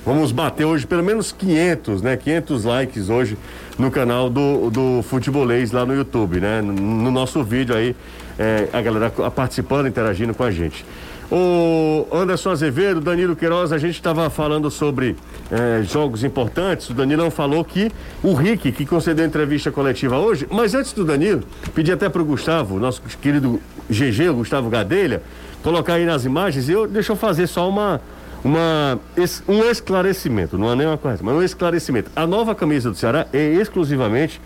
[0.05, 2.15] Vamos bater hoje pelo menos 500, né?
[2.15, 3.39] 500 likes hoje
[3.79, 6.61] no canal do, do Futebolês lá no YouTube, né?
[6.61, 7.97] No, no nosso vídeo aí,
[8.39, 10.85] é, a galera participando, interagindo com a gente.
[11.33, 15.17] O Anderson Azevedo, Danilo Queiroz, a gente estava falando sobre
[15.51, 16.91] eh, jogos importantes.
[16.91, 17.91] O Danilão falou que
[18.23, 21.43] o Rick, que concedeu entrevista coletiva hoje, mas antes do Danilo,
[21.75, 23.59] pedi até para o Gustavo, nosso querido
[23.91, 25.23] GG, o Gustavo Gadelha,
[25.63, 26.69] colocar aí nas imagens.
[26.69, 28.03] Eu, deixa eu fazer só uma,
[28.45, 29.01] uma,
[29.49, 32.11] um esclarecimento, não é nem uma coisa, mas um esclarecimento.
[32.15, 34.41] A nova camisa do Ceará é exclusivamente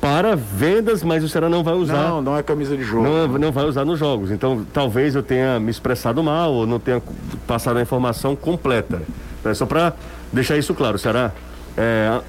[0.00, 2.08] para vendas, mas o Ceará não vai usar.
[2.08, 3.04] Não, não é camisa de jogo.
[3.04, 4.30] Não, não vai usar nos jogos.
[4.30, 7.00] Então, talvez eu tenha me expressado mal ou não tenha
[7.46, 9.00] passado a informação completa.
[9.44, 9.94] É só para
[10.32, 10.96] deixar isso claro.
[10.96, 11.32] O Ceará
[11.76, 12.20] é,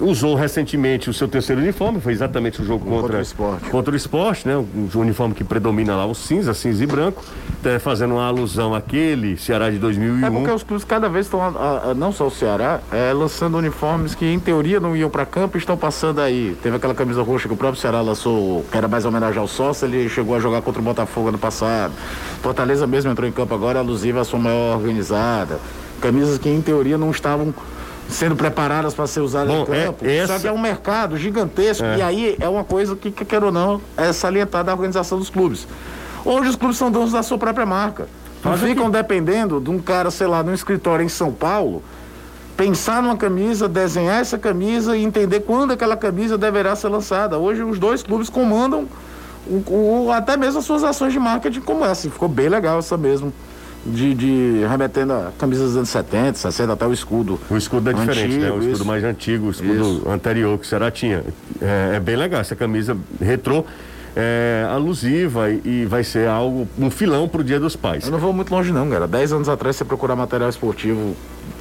[0.00, 3.68] usou recentemente o seu terceiro uniforme, foi exatamente o jogo contra, Contra o Sport.
[3.70, 4.56] Contra o esporte, né?
[4.56, 7.24] O uniforme que predomina lá, o cinza, cinza e branco,
[7.60, 10.26] até fazendo uma alusão àquele Ceará de 2001.
[10.26, 11.40] É porque os clubes cada vez estão,
[11.96, 15.58] não só o Ceará, é, lançando uniformes que em teoria não iam para campo e
[15.58, 16.56] estão passando aí.
[16.62, 19.86] Teve aquela camisa roxa que o próprio Ceará lançou, que era mais homenagem ao sócio,
[19.86, 21.92] ele chegou a jogar contra o Botafogo ano passado.
[22.42, 25.58] Fortaleza mesmo entrou em campo agora, alusiva à sua maior organizada.
[26.00, 27.54] Camisas que em teoria não estavam
[28.08, 30.06] sendo preparadas para ser usadas Bom, em é- campo.
[30.06, 33.42] essa- Só que é um mercado gigantesco e aí é uma coisa que, que quer
[33.42, 35.66] ou não, é salientar da organização dos clubes.
[36.24, 38.06] Hoje os clubes são donos da sua própria marca.
[38.44, 41.82] Não Faz ficam dependendo de um cara, sei lá, num escritório em São Paulo,
[42.56, 47.38] pensar numa camisa, desenhar essa camisa e entender quando aquela camisa deverá ser lançada.
[47.38, 48.86] Hoje os dois clubes comandam
[49.46, 52.08] o, o- até mesmo as suas ações de marketing como essa.
[52.10, 53.32] Ficou bem legal essa mesmo.
[53.86, 57.38] De, de remetendo a camisas dos anos 70, 60, até o escudo.
[57.50, 58.50] O escudo é diferente, né?
[58.50, 58.84] O escudo isso.
[58.84, 60.08] mais antigo, o escudo Isso.
[60.08, 61.22] anterior que o Ceará tinha.
[61.60, 63.64] É, é bem legal essa camisa retrô,
[64.16, 68.04] é, alusiva e, e vai ser algo, um filão pro Dia dos Pais.
[68.04, 69.06] Eu não vou muito longe não, cara.
[69.06, 71.14] Dez anos atrás, você procurar material esportivo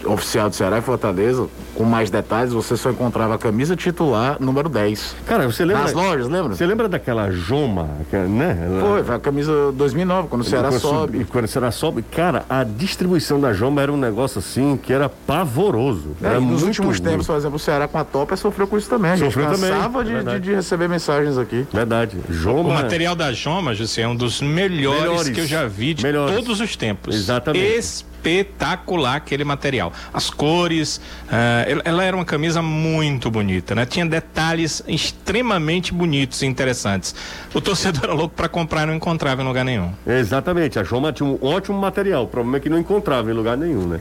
[0.06, 4.69] oficial do Ceará e Fortaleza, com mais detalhes, você só encontrava a camisa titular número
[4.69, 5.15] 10.
[5.26, 5.84] Cara, você lembra?
[5.84, 6.56] Nas lojas, lembra?
[6.56, 8.58] Você lembra daquela Joma, né?
[8.65, 11.26] Ela- Foi, foi a camisa 2009, quando o Ceará quando sobe.
[11.26, 15.08] Quando o Ceará sobe, cara, a distribuição da Joma era um negócio assim que era
[15.10, 16.10] pavoroso.
[16.22, 17.10] É, era e nos últimos ruim.
[17.10, 19.12] tempos, por exemplo, o Ceará com a Topa sofreu com isso também.
[19.12, 21.65] A gente Sofreu também, cansava é de, de- de receber mensagens aqui.
[21.74, 22.17] Verdade.
[22.30, 22.74] O Joma.
[22.74, 25.30] material da Joma, José, é um dos melhores, Melhores.
[25.30, 26.36] que eu já vi de Melhores.
[26.36, 27.15] todos os tempos.
[27.15, 28.06] Exatamente.
[28.34, 29.92] Espetacular aquele material.
[30.14, 33.86] As cores, ah, ela- ela era uma camisa muito bonita, né?
[33.86, 37.14] Tinha detalhes extremamente bonitos e interessantes.
[37.54, 39.92] O torcedor era louco para comprar e não encontrava em lugar nenhum.
[40.08, 43.58] Exatamente, a Joma tinha um ótimo material, o problema é que não encontrava em lugar
[43.58, 44.00] nenhum, né?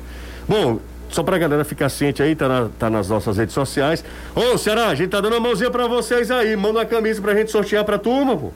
[0.49, 4.05] Bom, só pra galera ficar ciente aí, tá, na- tá nas nossas redes sociais.
[4.35, 7.35] Ô, Ceará, a gente tá dando uma mãozinha pra vocês aí, manda uma camisa pra
[7.35, 8.53] gente sortear pra turma, pô.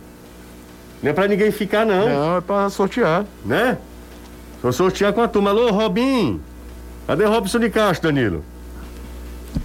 [1.02, 3.24] Não é pra ninguém ficar, não, Não, é pra sortear.
[3.44, 3.76] né?
[4.66, 5.50] Vou sortear com a turma.
[5.50, 6.40] Alô, Robin!
[7.06, 8.44] Cadê Robson de Castro, Danilo?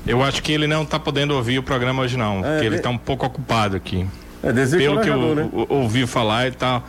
[0.06, 2.44] Eu acho que ele não tá podendo ouvir o programa hoje, não.
[2.44, 4.06] porque ele de- tá um pouco ocupado aqui.
[4.44, 5.50] É Pelo que eu né?
[5.70, 6.84] ouvi falar, ele tá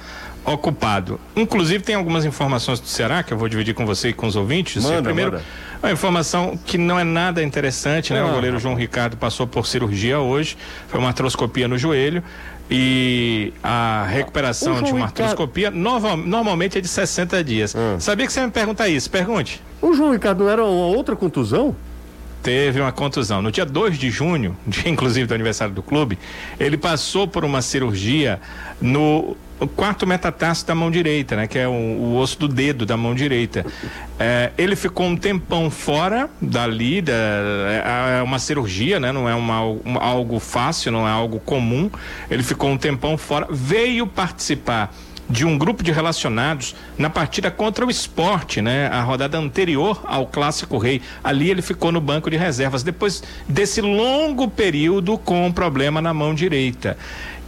[0.44, 1.18] ocupado.
[1.34, 4.36] Inclusive, tem algumas informações do Ceará que eu vou dividir com você e com os
[4.36, 4.82] ouvintes.
[4.84, 5.44] Manda, Primeiro, manda.
[5.82, 8.20] uma informação que não é nada interessante, né?
[8.20, 10.56] Ah, o goleiro João Ricardo passou por cirurgia hoje,
[10.88, 12.22] foi uma artroscopia no joelho.
[12.74, 17.76] E a recuperação de uma Ricardo- artroscopia normal- normalmente é de 60 dias.
[17.76, 17.96] Ah.
[18.00, 19.10] Sabia que você me pergunta isso?
[19.10, 19.60] Pergunte.
[19.80, 21.76] O João Ricardo não era uma outra contusão?
[22.42, 23.40] Teve uma contusão.
[23.40, 26.18] No dia 2 de junho, dia inclusive do aniversário do clube,
[26.58, 28.40] ele passou por uma cirurgia
[28.80, 29.36] no
[29.76, 31.46] quarto metatarso da mão direita, né?
[31.46, 33.64] Que é o, o osso do dedo da mão direita.
[34.18, 39.12] É, ele ficou um tempão fora dali, da, é, é uma cirurgia, né?
[39.12, 39.58] Não é uma,
[40.00, 41.90] algo fácil, não é algo comum.
[42.30, 44.92] Ele ficou um tempão fora, veio participar
[45.28, 48.88] de um grupo de relacionados na partida contra o esporte, né?
[48.88, 51.00] A rodada anterior ao Clássico Rei.
[51.22, 56.12] Ali ele ficou no banco de reservas, depois desse longo período com um problema na
[56.12, 56.96] mão direita.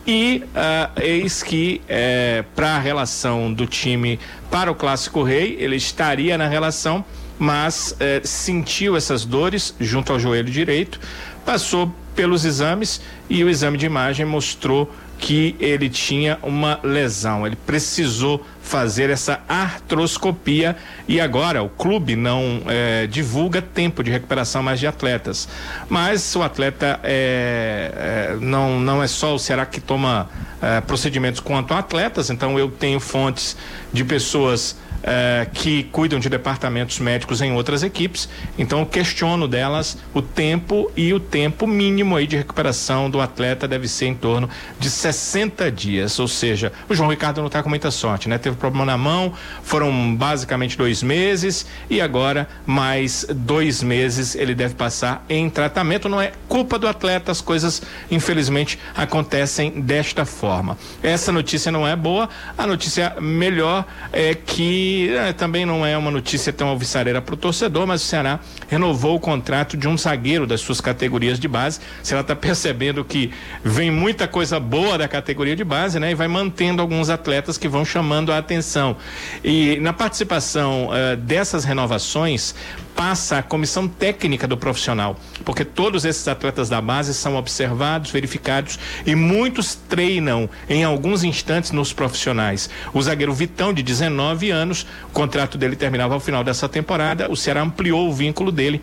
[0.06, 5.76] E uh, eis que é, para a relação do time para o Clássico Rei, ele
[5.76, 7.02] estaria na relação,
[7.38, 11.00] mas é, sentiu essas dores junto ao joelho direito,
[11.44, 17.46] passou pelos exames e o exame de imagem mostrou que ele tinha uma lesão.
[17.46, 24.62] Ele precisou fazer essa artroscopia e agora o clube não é, divulga tempo de recuperação
[24.62, 25.48] mais de atletas.
[25.88, 27.92] Mas o atleta é,
[28.32, 30.28] é, não, não é só o Ceará que toma
[30.62, 33.56] é, procedimentos quanto a atletas, então eu tenho fontes
[33.92, 38.26] de pessoas eh, que cuidam de departamentos médicos em outras equipes.
[38.56, 43.86] Então, questiono delas o tempo e o tempo mínimo aí de recuperação do atleta deve
[43.86, 44.48] ser em torno
[44.80, 46.18] de 60 dias.
[46.18, 48.38] Ou seja, o João Ricardo não está com muita sorte, né?
[48.38, 54.74] Teve problema na mão, foram basicamente dois meses e agora mais dois meses ele deve
[54.74, 56.08] passar em tratamento.
[56.08, 60.78] Não é culpa do atleta, as coisas infelizmente acontecem desta forma.
[61.02, 66.10] Essa notícia não é boa, a notícia melhor é que é, também não é uma
[66.10, 70.46] notícia tão alvissareira para o torcedor, mas o Ceará renovou o contrato de um zagueiro
[70.46, 71.80] das suas categorias de base.
[72.02, 73.30] O Ceará está percebendo que
[73.62, 76.10] vem muita coisa boa da categoria de base, né?
[76.10, 78.96] E vai mantendo alguns atletas que vão chamando a atenção.
[79.42, 82.54] E na participação uh, dessas renovações,
[82.94, 88.78] passa a comissão técnica do profissional, porque todos esses atletas da base são observados, verificados
[89.04, 92.70] e muitos treinam em alguns instantes nos profissionais.
[92.92, 97.36] O zagueiro Vitão, de 19 anos, o contrato dele terminava ao final dessa temporada, o
[97.36, 98.82] Ceará ampliou o vínculo dele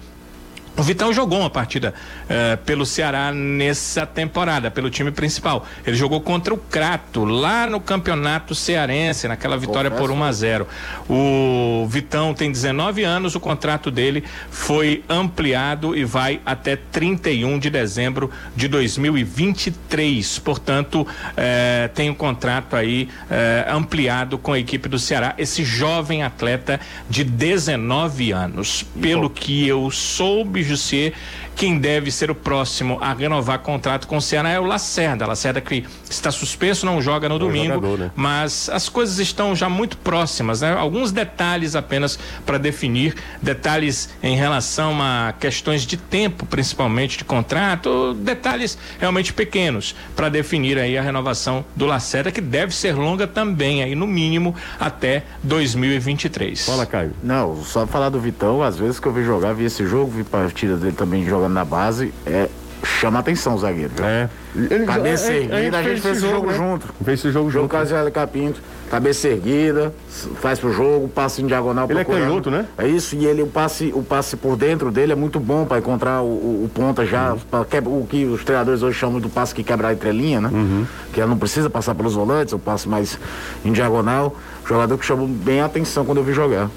[0.78, 5.66] o Vitão jogou uma partida uh, pelo Ceará nessa temporada, pelo time principal.
[5.86, 10.68] Ele jogou contra o Crato, lá no campeonato cearense, naquela vitória por 1 a 0
[11.10, 17.70] O Vitão tem 19 anos, o contrato dele foi ampliado e vai até 31 de
[17.70, 20.40] dezembro de 2023.
[20.40, 25.36] Portanto, uh, tem um contrato aí uh, ampliado com a equipe do Ceará.
[25.38, 26.80] Esse jovem atleta
[27.10, 28.86] de 19 anos.
[29.00, 31.14] Pelo que eu soube Jussier
[31.56, 35.28] quem deve ser o próximo a renovar contrato com o Ceará é o Lacerda.
[35.28, 38.12] Lacerda que está suspenso, não joga no é domingo, jogador, né?
[38.16, 40.74] mas as coisas estão já muito próximas, né?
[40.74, 48.14] Alguns detalhes apenas para definir, detalhes em relação a questões de tempo, principalmente de contrato,
[48.16, 53.84] detalhes realmente pequenos para definir aí a renovação do Lacerda, que deve ser longa também,
[53.84, 56.66] aí no mínimo até 2023.
[56.66, 57.14] Fala, Caio.
[57.22, 60.24] Não, só falar do Vitão, às vezes que eu vi jogar, vi esse jogo, vi
[60.24, 62.48] partidas dele também jogando jogando na base, é,
[62.84, 63.92] chama atenção o zagueiro.
[63.96, 64.06] Viu?
[64.06, 64.30] É.
[64.54, 66.58] Ele, cabeça é, erguida, é, a gente fez esse jogo, né?
[66.58, 66.88] junto.
[67.04, 67.62] Fez esse jogo, junto.
[67.62, 67.96] Jogo Caso
[68.32, 69.94] Pinto, cabeça erguida,
[70.42, 71.88] faz pro jogo, passe em diagonal.
[71.90, 72.24] Ele é procurando.
[72.24, 72.66] é canhoto, né?
[72.78, 75.80] É isso, e ele, o passe, o passe por dentro dele é muito bom para
[75.80, 77.64] encontrar o, o, o, ponta já, uhum.
[77.70, 80.50] quebra, o que os treinadores hoje chamam do passe que quebra a entrelinha, né?
[80.52, 80.86] Uhum.
[81.14, 83.18] Que ela não precisa passar pelos volantes, o passe mais
[83.64, 84.36] em diagonal.
[84.68, 86.70] Jogador que chamou bem a atenção quando eu vi jogar.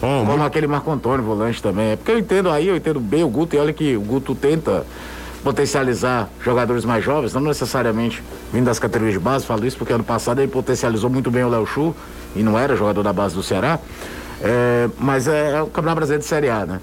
[0.00, 0.42] Como muito...
[0.42, 1.92] aquele Marco Antônio, volante também.
[1.92, 4.34] É porque eu entendo aí, eu entendo bem o Guto, e olha que o Guto
[4.34, 4.84] tenta
[5.42, 10.04] potencializar jogadores mais jovens, não necessariamente vindo das categorias de base, falo isso porque ano
[10.04, 11.94] passado ele potencializou muito bem o Léo Chu,
[12.34, 13.78] e não era jogador da base do Ceará,
[14.42, 16.80] é, mas é, é, o Campeonato Brasileiro de Série A, né?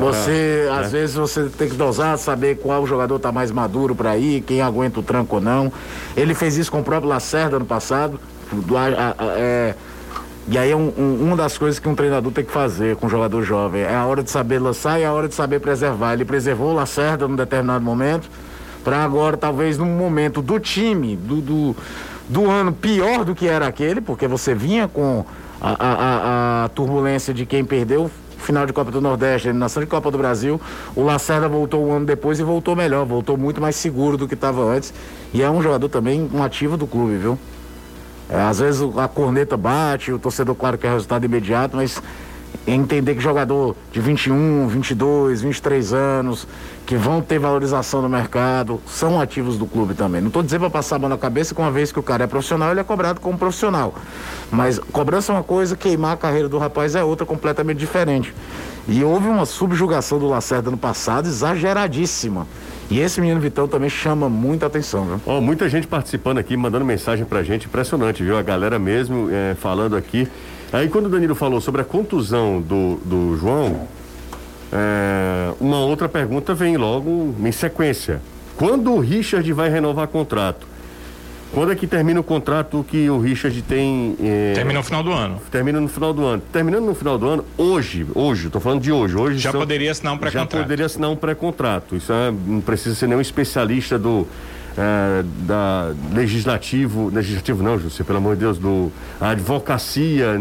[0.00, 1.00] você, pra, às né?
[1.00, 5.00] vezes, você tem que dosar, saber qual jogador está mais maduro para ir, quem aguenta
[5.00, 5.72] o tranco ou não.
[6.16, 8.18] Ele fez isso com o próprio Lacerda ano passado.
[8.52, 9.74] Do, a, a, é,
[10.50, 13.06] e aí é um, um, uma das coisas que um treinador tem que fazer com
[13.06, 13.82] um jogador jovem.
[13.82, 16.14] É a hora de saber lançar e a hora de saber preservar.
[16.14, 18.28] Ele preservou o Lacerda num determinado momento,
[18.82, 21.76] para agora, talvez, num momento do time, do, do,
[22.28, 25.24] do, ano pior do que era aquele, porque você vinha com
[25.60, 29.88] a, a, a, a turbulência de quem perdeu final de Copa do Nordeste, eliminação de
[29.88, 30.60] Copa do Brasil.
[30.96, 34.34] O Lacerda voltou um ano depois e voltou melhor, voltou muito mais seguro do que
[34.34, 34.92] estava antes.
[35.32, 37.38] E é um jogador também um ativo do clube, viu?
[38.30, 42.00] É, às vezes a corneta bate, o torcedor, claro, quer resultado imediato, mas
[42.66, 46.46] entender que jogador de 21, 22, 23 anos,
[46.86, 50.20] que vão ter valorização no mercado, são ativos do clube também.
[50.20, 52.24] Não estou dizendo para passar a mão na cabeça que uma vez que o cara
[52.24, 53.94] é profissional, ele é cobrado como profissional.
[54.50, 58.34] Mas cobrança é uma coisa, queimar a carreira do rapaz é outra completamente diferente.
[58.88, 62.46] E houve uma subjugação do Lacerda no passado exageradíssima.
[62.90, 65.20] E esse menino Vitão também chama muita atenção, viu?
[65.24, 68.36] Ó, muita gente participando aqui, mandando mensagem pra gente, impressionante, viu?
[68.36, 70.26] A galera mesmo é, falando aqui.
[70.72, 73.86] Aí quando o Danilo falou sobre a contusão do, do João,
[74.72, 78.20] é, uma outra pergunta vem logo em sequência.
[78.56, 80.66] Quando o Richard vai renovar contrato?
[81.52, 84.16] Quando é que termina o contrato que o Richard tem?
[84.22, 85.40] É, termina no final do ano.
[85.50, 86.42] Termina no final do ano.
[86.52, 89.16] Terminando no final do ano, hoje, hoje, estou falando de hoje.
[89.16, 90.52] hoje já são, poderia assinar um pré-contrato.
[90.52, 91.96] Já poderia assinar um pré-contrato.
[91.96, 94.28] Isso é, não precisa ser nenhum especialista do
[94.76, 100.36] é, da legislativo, legislativo não, José, pelo amor de Deus, do a advocacia,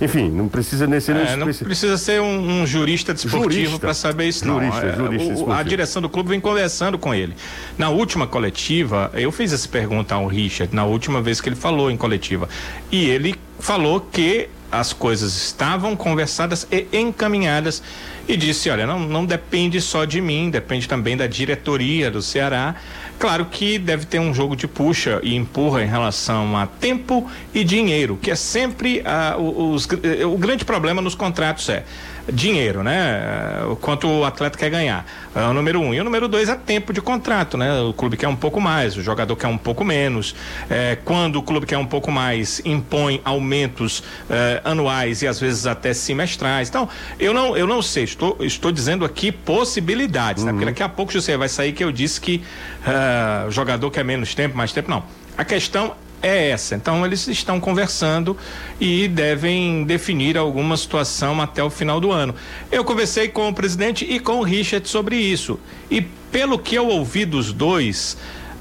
[0.00, 4.44] enfim, não precisa nesse é, não precisa ser um, um jurista desportivo para saber isso
[4.44, 5.06] jurista, não.
[5.06, 7.34] É, jurista o, a direção do clube vem conversando com ele.
[7.76, 11.90] Na última coletiva, eu fiz essa pergunta ao Richard na última vez que ele falou
[11.90, 12.48] em coletiva
[12.90, 17.82] e ele falou que as coisas estavam conversadas e encaminhadas
[18.28, 22.74] e disse: olha, não, não depende só de mim, depende também da diretoria do Ceará.
[23.18, 27.64] Claro que deve ter um jogo de puxa e empurra em relação a tempo e
[27.64, 29.88] dinheiro, que é sempre ah, os,
[30.24, 31.84] o grande problema nos contratos é
[32.32, 33.62] dinheiro, né?
[33.70, 35.04] O quanto o atleta quer ganhar.
[35.34, 35.94] É o número um.
[35.94, 37.80] E o número dois é tempo de contrato, né?
[37.80, 40.34] O clube quer um pouco mais, o jogador quer um pouco menos.
[40.68, 45.66] É, quando o clube quer um pouco mais, impõe aumentos é, anuais e às vezes
[45.66, 46.68] até semestrais.
[46.68, 46.88] Então,
[47.18, 50.46] eu não, eu não sei, estou, estou dizendo aqui possibilidades, uhum.
[50.46, 50.52] né?
[50.52, 50.70] Porque uhum.
[50.72, 52.42] daqui a pouco você vai sair que eu disse que
[52.86, 54.90] é, o jogador quer menos tempo, mais tempo.
[54.90, 55.02] Não.
[55.36, 56.74] A questão é essa.
[56.74, 58.36] Então eles estão conversando
[58.80, 62.34] e devem definir alguma situação até o final do ano.
[62.70, 65.58] Eu conversei com o presidente e com o Richard sobre isso.
[65.90, 68.16] E pelo que eu ouvi dos dois,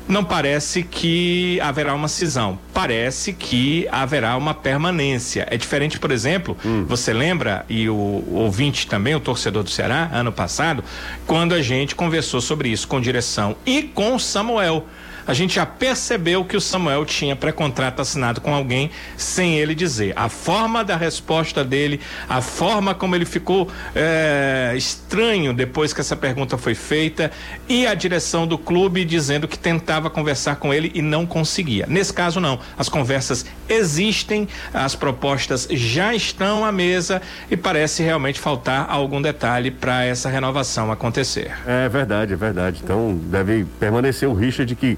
[0.07, 2.57] não parece que haverá uma cisão.
[2.73, 5.45] Parece que haverá uma permanência.
[5.51, 6.85] É diferente, por exemplo, hum.
[6.87, 10.83] você lembra, e o, o ouvinte também, o torcedor do Ceará, ano passado,
[11.25, 14.85] quando a gente conversou sobre isso com direção e com o Samuel
[15.27, 20.13] a gente já percebeu que o Samuel tinha pré-contrato assinado com alguém sem ele dizer.
[20.15, 26.15] A forma da resposta dele, a forma como ele ficou é, estranho depois que essa
[26.15, 27.31] pergunta foi feita
[27.67, 31.85] e a direção do clube dizendo que tentava conversar com ele e não conseguia.
[31.87, 32.59] Nesse caso, não.
[32.77, 39.71] As conversas existem, as propostas já estão à mesa e parece realmente faltar algum detalhe
[39.71, 41.51] para essa renovação acontecer.
[41.65, 42.81] É verdade, é verdade.
[42.83, 44.97] Então deve permanecer o Richard que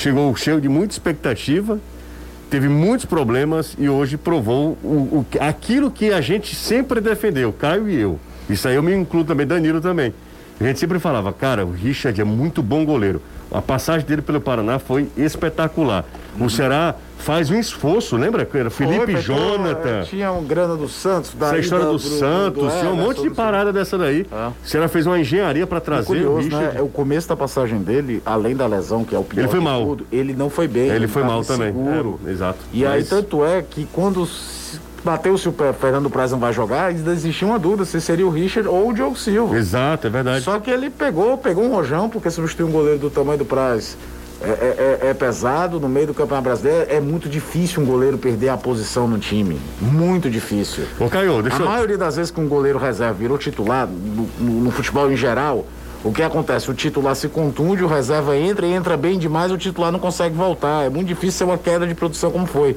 [0.00, 1.78] chegou cheio de muita expectativa,
[2.48, 7.88] teve muitos problemas e hoje provou o, o, aquilo que a gente sempre defendeu, Caio
[7.88, 8.18] e eu.
[8.48, 10.14] Isso aí eu me incluo também, Danilo também.
[10.60, 13.22] A gente sempre falava, cara, o Richard é muito bom goleiro.
[13.50, 16.04] A passagem dele pelo Paraná foi espetacular.
[16.38, 16.46] Uhum.
[16.46, 18.48] O Ceará faz um esforço, lembra?
[18.52, 20.02] Era Felipe Foi, Jonathan.
[20.02, 22.96] Tinha um grana do Santos, da Essa história do, do Santos, do, do, tinha um
[22.96, 24.26] monte de parada dessa daí.
[24.30, 24.48] É.
[24.48, 26.74] O Ceará fez uma engenharia para trazer curioso, o Richard.
[26.74, 26.82] Né?
[26.82, 29.84] O começo da passagem dele, além da lesão, que é o pior ele foi mal.
[29.84, 30.88] Tudo, ele não foi bem.
[30.88, 31.68] Ele, ele foi mal também.
[31.68, 32.20] Seguro.
[32.26, 32.58] É, exato.
[32.72, 32.92] E Mas...
[32.92, 34.26] aí, tanto é que quando
[35.04, 38.30] bateu-se o pé, Fernando Praz não vai jogar, ainda existia uma dúvida se seria o
[38.30, 39.56] Richard ou o Diogo Silva.
[39.56, 40.44] Exato, é verdade.
[40.44, 43.96] Só que ele pegou, pegou um rojão, porque substituiu um goleiro do tamanho do Praz.
[44.40, 46.86] É, é, é, é, pesado no meio do Campeonato Brasileiro.
[46.88, 49.60] É muito difícil um goleiro perder a posição no time.
[49.80, 50.84] Muito difícil.
[51.00, 51.66] Ô, Caio, deixa A eu...
[51.66, 55.66] maioria das vezes que um goleiro reserva virou titular, no, no, no, futebol em geral,
[56.04, 56.70] o que acontece?
[56.70, 60.36] O titular se contunde, o reserva entra e entra bem demais, o titular não consegue
[60.36, 60.86] voltar.
[60.86, 62.76] É muito difícil ser uma queda de produção como foi.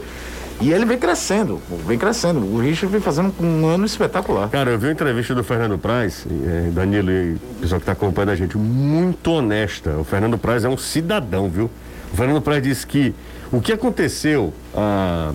[0.62, 2.40] E ele vem crescendo, vem crescendo.
[2.40, 4.48] O Richard vem fazendo um ano espetacular.
[4.50, 8.36] Cara, eu vi a entrevista do Fernando Praz, é, Danilo pessoal que está acompanhando a
[8.36, 9.98] gente, muito honesta.
[9.98, 11.70] O Fernando Praz é um cidadão, viu?
[12.14, 13.14] O Fernando Praz disse que
[13.52, 15.34] o que aconteceu, a,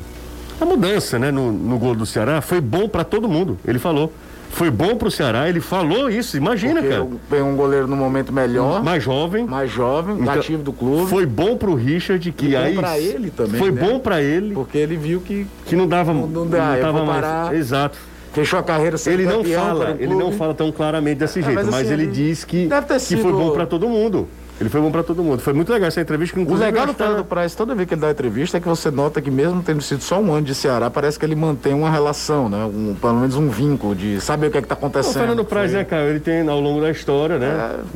[0.61, 3.59] a mudança né, no, no gol do Ceará, foi bom para todo mundo.
[3.67, 4.13] Ele falou
[4.57, 7.07] foi bom pro Ceará, ele falou isso, imagina, Porque cara.
[7.29, 8.83] Tem um goleiro no momento melhor.
[8.83, 9.45] Mais jovem.
[9.45, 11.11] Mais jovem, então, ativo do clube.
[11.11, 12.73] Foi bom pro Richard, que foi aí.
[12.73, 13.61] Foi pra ele também.
[13.61, 13.83] Foi né?
[13.83, 14.55] bom para ele.
[14.55, 15.47] Porque ele viu que.
[15.67, 16.15] Que não dava.
[16.15, 17.53] Não, não, dá, não tava mais.
[17.53, 17.99] Exato.
[18.33, 21.55] Fechou a carreira sem ele não fala, ele não fala tão claramente desse é, jeito,
[21.55, 23.23] mas, mas assim, ele diz que, que sido...
[23.23, 24.27] foi bom para todo mundo.
[24.61, 25.41] Ele foi bom para todo mundo.
[25.41, 26.39] Foi muito legal essa entrevista.
[26.39, 29.21] o legal do Fernando Praz, toda vez que ele dá entrevista, é que você nota
[29.21, 32.49] que mesmo tendo sido só um ano de Ceará, parece que ele mantém uma relação,
[32.49, 32.65] né?
[32.65, 35.17] Um, pelo menos um vínculo de saber o que é que tá acontecendo.
[35.17, 37.47] O Fernando Praz, né, cara, ele tem ao longo da história, né?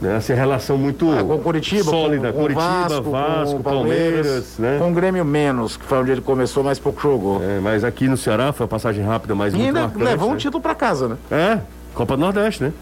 [0.03, 0.07] É...
[0.07, 2.33] né essa relação muito é, com Curitiba, sólida.
[2.33, 4.79] Com, com Curitiba, Vasco, Vasco com Palmeiras, Palmeiras, né?
[4.79, 7.43] Com o Grêmio menos, que foi onde ele começou, mas pouco jogou.
[7.43, 10.29] É, mas aqui no Ceará foi uma passagem rápida, mas e muito ainda marcante, levou
[10.29, 10.35] né?
[10.35, 11.17] um título para casa, né?
[11.31, 11.59] É,
[11.95, 12.73] Copa do Nordeste, né?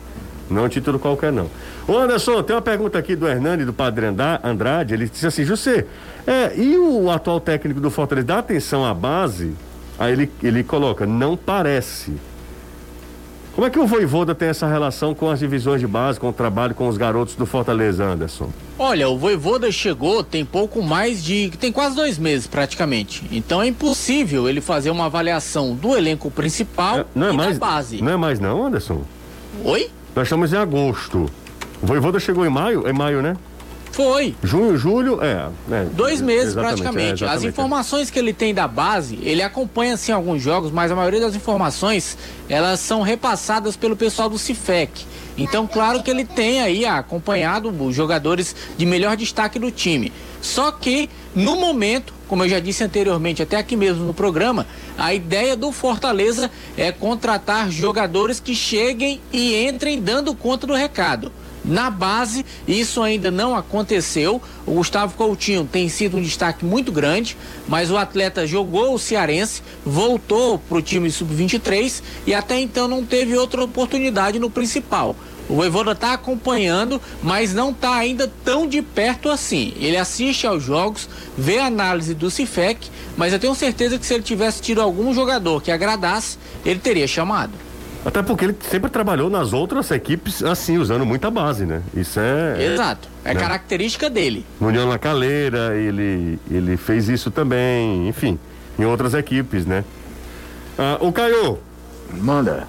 [0.51, 1.51] Não é um título qualquer, não.
[1.87, 4.07] Ô Anderson, tem uma pergunta aqui do Hernani, do Padre
[4.43, 4.95] Andrade.
[4.95, 5.85] Ele disse assim: José,
[6.27, 9.55] é, e o atual técnico do Fortaleza dá atenção à base?
[9.99, 12.15] Aí ele, ele coloca: não parece.
[13.59, 16.33] Como é que o Voivoda tem essa relação com as divisões de base, com o
[16.33, 18.51] trabalho com os garotos do Fortaleza, Anderson?
[18.79, 21.51] Olha, o Voivoda chegou tem pouco mais de.
[21.59, 23.25] tem quase dois meses praticamente.
[23.33, 27.59] Então é impossível ele fazer uma avaliação do elenco principal É, não é e mais,
[27.59, 28.01] da base.
[28.01, 29.03] Não é mais não, Anderson?
[29.65, 29.91] Oi?
[30.15, 31.31] Nós estamos em agosto.
[31.83, 32.87] O Voivoda chegou em maio?
[32.87, 33.37] É maio, né?
[33.93, 34.35] Foi.
[34.43, 35.49] Junho, julho, é.
[35.73, 37.25] é Dois meses praticamente.
[37.25, 40.95] é, As informações que ele tem da base, ele acompanha sim alguns jogos, mas a
[40.95, 42.17] maioria das informações
[42.49, 45.05] elas são repassadas pelo pessoal do Cifec.
[45.37, 50.13] Então, claro que ele tem aí acompanhado os jogadores de melhor destaque do time.
[50.41, 54.67] Só que, no momento, como eu já disse anteriormente, até aqui mesmo no programa,
[54.97, 61.33] a ideia do Fortaleza é contratar jogadores que cheguem e entrem dando conta do recado.
[61.65, 64.41] Na base, isso ainda não aconteceu.
[64.65, 69.63] O Gustavo Coutinho tem sido um destaque muito grande, mas o atleta jogou o Cearense,
[69.85, 75.17] voltou para o time sub-23 e até então não teve outra oportunidade no principal.
[75.49, 79.73] O Voivoda está acompanhando, mas não está ainda tão de perto assim.
[79.79, 84.15] Ele assiste aos jogos, vê a análise do Cifec, mas eu tenho certeza que se
[84.15, 87.53] ele tivesse tido algum jogador que agradasse, ele teria chamado.
[88.05, 91.83] Até porque ele sempre trabalhou nas outras equipes assim, usando muita base, né?
[91.95, 92.73] Isso é.
[92.73, 93.09] Exato.
[93.25, 93.41] É né?
[93.41, 94.47] característica dele.
[94.61, 98.39] No União La Calera, ele, ele fez isso também, enfim,
[98.79, 99.85] em outras equipes, né?
[100.79, 101.59] Ah, o Caio,
[102.13, 102.67] Manda.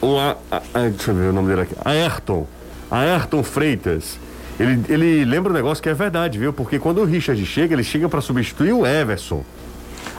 [0.00, 1.74] O, a, a- deixa eu ver o nome dele aqui.
[1.84, 2.46] Ayrton.
[2.90, 4.18] Ayrton Freitas.
[4.58, 6.52] Ele, ele lembra um negócio que é verdade, viu?
[6.52, 9.44] Porque quando o Richard chega, ele chega para substituir o Everson.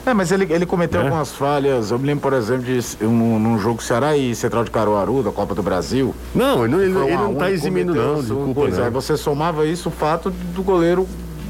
[0.06, 1.04] É, mas ele, ele cometeu É.
[1.06, 1.92] algumas falhas.
[1.92, 5.32] Eu me lembro, por exemplo, de um, num jogo Ceará e Central de Caruaru, da
[5.32, 6.14] Copa do Brasil.
[6.36, 8.78] Não, ele, não- ele, ele não um, tá ele eximindo, não, a sua desculpa, coisa.
[8.78, 8.86] não.
[8.86, 11.08] Aí você somava isso o fato do goleiro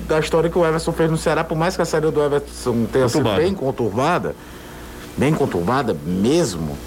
[0.07, 2.85] da história que o Everson fez no Ceará, por mais que a série do Everson
[2.91, 3.41] tenha sido Conturbada.
[3.43, 4.35] bem conturbada,
[5.17, 6.77] bem conturbada mesmo,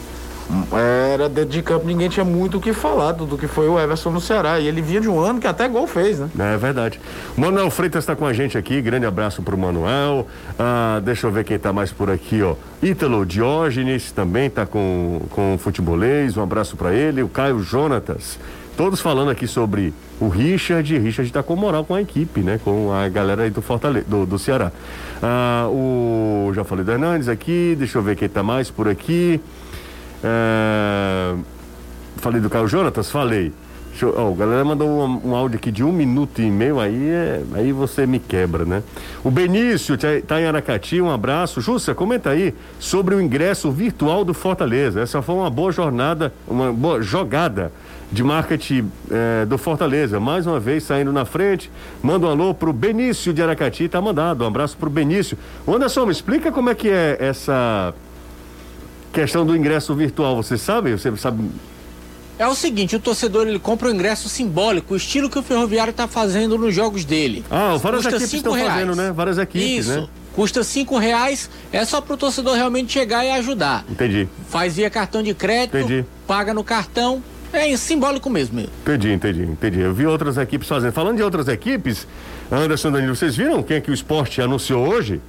[0.72, 4.10] era dentro de campo, ninguém tinha muito o que falar do, que foi o Everson
[4.10, 4.58] no Ceará.
[4.58, 6.28] E ele vinha de um ano que até gol fez, né?
[6.38, 7.00] É verdade.
[7.36, 8.80] Manuel Freitas está com a gente aqui.
[8.80, 10.26] Grande abraço pro Manuel.
[10.58, 12.54] Ah, deixa eu ver quem tá mais por aqui, ó.
[12.82, 16.36] Ítalo Diógenes também tá com, com o futebolês.
[16.36, 17.22] Um abraço para ele.
[17.22, 18.38] O Caio Jonatas.
[18.76, 20.98] Todos falando aqui sobre o Richard.
[20.98, 22.58] Richard tá com moral com a equipe, né?
[22.64, 24.72] Com a galera aí do Fortaleza, do, do Ceará.
[25.22, 26.50] Ah, o.
[26.54, 27.76] Já falei do Hernandes aqui.
[27.78, 29.40] Deixa eu ver quem tá mais por aqui.
[30.22, 31.34] É,
[32.16, 33.10] Falei do Caio Jonatas?
[33.10, 33.52] Falei.
[33.90, 37.42] Deixa a galera mandou um, um áudio aqui de um minuto e meio, aí, é-
[37.54, 38.82] aí você me quebra, né?
[39.24, 41.60] O Benício tá, tá em Aracati, um abraço.
[41.60, 45.00] Júcia, comenta aí sobre o ingresso virtual do Fortaleza.
[45.00, 47.72] Essa foi uma boa jornada, uma boa jogada
[48.12, 50.20] de marketing eh, do Fortaleza.
[50.20, 51.70] Mais uma vez saindo na frente.
[52.02, 54.44] Manda um alô pro Benício de Aracati, tá mandado.
[54.44, 55.36] Um abraço pro Benício.
[55.66, 57.92] Anderson, me explica como é que é essa
[59.12, 60.36] questão do ingresso virtual.
[60.36, 60.92] Você sabe?
[60.92, 61.44] Você sabe
[62.38, 65.90] É o seguinte, o torcedor ele compra o ingresso simbólico, o estilo que o Ferroviário
[65.90, 67.44] está fazendo nos jogos dele.
[67.50, 68.72] Ah, várias Custa equipes estão reais.
[68.72, 69.12] fazendo, né?
[69.12, 70.00] Várias equipes, Isso.
[70.00, 70.08] né?
[70.34, 73.84] Custa cinco reais, é só para o torcedor realmente chegar e ajudar.
[73.90, 76.04] Entendi, Faz via cartão de crédito, Entendi.
[76.26, 78.60] paga no cartão, é simbólico mesmo.
[78.60, 79.80] entendi, entendi, entendi.
[79.80, 80.92] Eu vi outras equipes fazendo.
[80.92, 82.06] Falando de outras equipes,
[82.50, 85.20] Anderson Danilo, vocês viram quem é que o esporte anunciou hoje?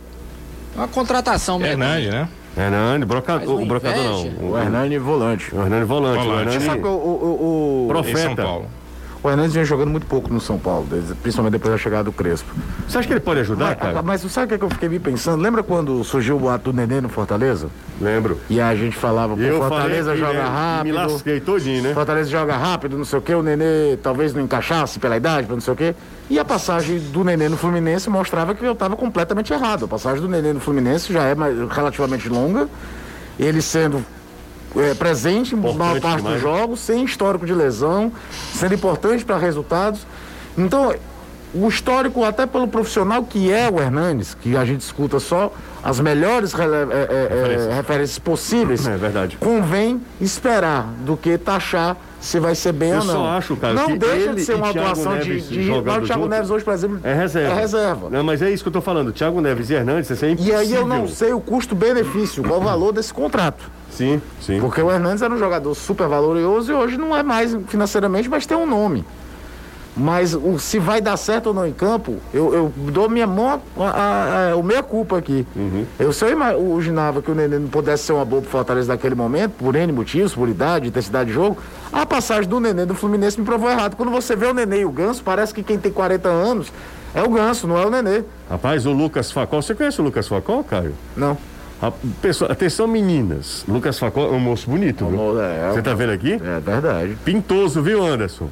[0.76, 1.84] Uma contratação mesmo.
[1.84, 2.30] Hernani, né?
[2.58, 3.38] Hernani, broca...
[3.50, 4.52] O brocador não.
[4.52, 5.56] O, Hernani volante.
[5.56, 6.24] o Hernani volante.
[6.24, 6.48] Volante.
[6.48, 8.20] O Você Hernani sabe que o, o, o, Profeta.
[8.20, 8.66] Em São Paulo.
[9.24, 10.86] o Hernandes vinha jogando muito pouco no São Paulo,
[11.22, 12.54] principalmente depois da chegada do Crespo.
[12.88, 14.02] Você acha que ele pode ajudar, Mas, cara?
[14.02, 15.42] mas sabe o que, é que eu fiquei me pensando?
[15.42, 17.70] Lembra quando surgiu o boato do Nenê no Fortaleza?
[18.02, 18.38] Lembro.
[18.50, 20.84] E a gente falava, pô, Eu Fortaleza joga né, rápido.
[20.84, 21.94] Me lasquei todinho, né?
[21.94, 25.62] Fortaleza joga rápido, não sei o que, o Nenê talvez não encaixasse pela idade, não
[25.62, 25.96] sei o que.
[26.32, 29.84] E a passagem do Nenê no Fluminense mostrava que eu estava completamente errado.
[29.84, 32.70] A passagem do Nenê no Fluminense já é mais- relativamente longa.
[33.38, 34.02] Ele sendo
[34.78, 36.36] é, presente em maior parte demais.
[36.36, 38.14] dos jogos, sem histórico de lesão,
[38.56, 40.08] sendo importante para resultados.
[40.58, 40.96] Então,
[41.54, 45.52] o histórico, até pelo profissional que é o Hernanes, que a gente escuta só
[45.84, 47.74] as melhores é, é, é, Referências.
[47.76, 49.36] referências possíveis, É verdade.
[49.38, 53.14] convém esperar do que taxar se vai ser bem Eu ou não.
[53.16, 55.60] só acho, cara, não deixa de ser uma atuação de, Neves de...
[55.64, 57.52] Mas o Thiago junto Neves hoje, por exemplo, É reserva.
[57.52, 58.10] É reserva.
[58.12, 59.12] Não, mas é isso que eu tô falando.
[59.12, 60.56] Thiago Neves e Hernandes, isso é impossível.
[60.60, 63.70] E aí eu não sei o custo-benefício, qual o valor desse contrato.
[63.90, 64.60] Sim, sim.
[64.62, 68.46] Porque o Hernandes era um jogador super valoroso e hoje não é mais financeiramente, mas
[68.46, 69.04] tem um nome.
[69.98, 73.62] Mas o, se vai dar certo ou não em campo, eu, eu dou minha mão,
[73.78, 75.46] a, a, a, o meia culpa aqui.
[76.00, 78.88] Eu se eu ima- imaginava que o Nenê não pudesse ser uma boa pro Fortaleza
[78.94, 81.58] naquele momento, por N motivos, por idade, intensidade de jogo,
[81.92, 83.96] a passagem do Nenê do Fluminense me provou errado.
[83.96, 86.72] Quando você vê o Nenê e o Ganso, parece que quem tem 40 anos
[87.14, 88.24] é o Ganso, não é o Nenê.
[88.50, 90.94] Rapaz, o Lucas Facol, você conhece o Lucas Facol, Caio?
[91.16, 91.38] Não.
[91.82, 93.66] A, pessoa, atenção, meninas.
[93.68, 95.42] Lucas Facó é um moço bonito, viu?
[95.42, 96.34] É, Você tá vendo aqui?
[96.34, 97.18] é verdade.
[97.26, 98.48] Pintoso, viu, Anderson?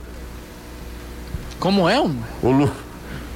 [1.60, 2.00] Como é?
[2.02, 2.16] Um...
[2.42, 2.72] O, Lu-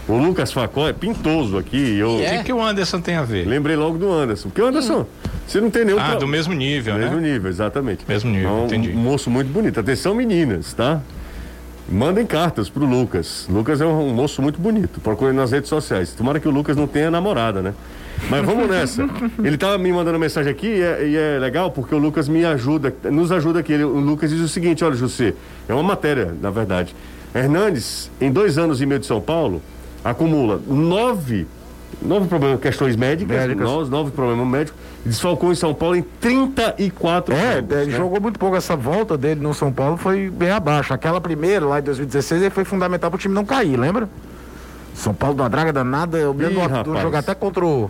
[0.08, 1.98] o Lucas Facó é pintoso aqui.
[1.98, 2.38] Eu O É.
[2.38, 3.46] que, que o Anderson tem a ver?
[3.48, 4.50] lembrei logo do Anderson.
[4.50, 5.06] Porque o Anderson,
[5.48, 6.00] você não tem nenhum.
[6.00, 7.34] Ah, do mesmo nível, Mesmo né?
[7.34, 8.04] nível, exatamente.
[8.08, 8.90] Mesmo nível, É um, entendi.
[8.92, 9.80] um moço muito bonito.
[9.80, 11.02] Atenção, meninas, tá?
[11.90, 13.46] Mandem cartas pro Lucas.
[13.50, 15.00] Lucas é um, moço muito bonito.
[15.02, 16.14] Procure nas redes sociais.
[16.14, 17.74] Tomara que o Lucas não tenha namorada, né?
[18.30, 19.06] Mas vamos nessa.
[19.44, 22.46] Ele tava me mandando mensagem aqui e é, e é legal porque o Lucas me
[22.46, 23.74] ajuda, nos ajuda aqui.
[23.74, 25.34] Ele- o Lucas diz o seguinte: olha, José,
[25.68, 26.96] é uma matéria, na verdade.
[27.36, 29.62] Hernandes, em dois anos e meio de São Paulo,
[30.04, 31.48] acumula nove,
[32.02, 33.66] nove problemas, questões médicas, Médicas.
[33.70, 37.98] nove, nove problemas médicos, desfalcou em São Paulo em 34 É, jogos, ele né?
[37.98, 38.56] jogou muito pouco.
[38.56, 40.94] Essa volta dele no São Paulo foi bem abaixo.
[40.94, 44.10] Aquela primeira, lá em 2016, ele foi fundamental pro time não cair, lembra?
[44.96, 46.18] São Paulo de uma draga danada.
[46.18, 47.02] Eu me lembro rapaz.
[47.02, 47.90] jogo até contra o.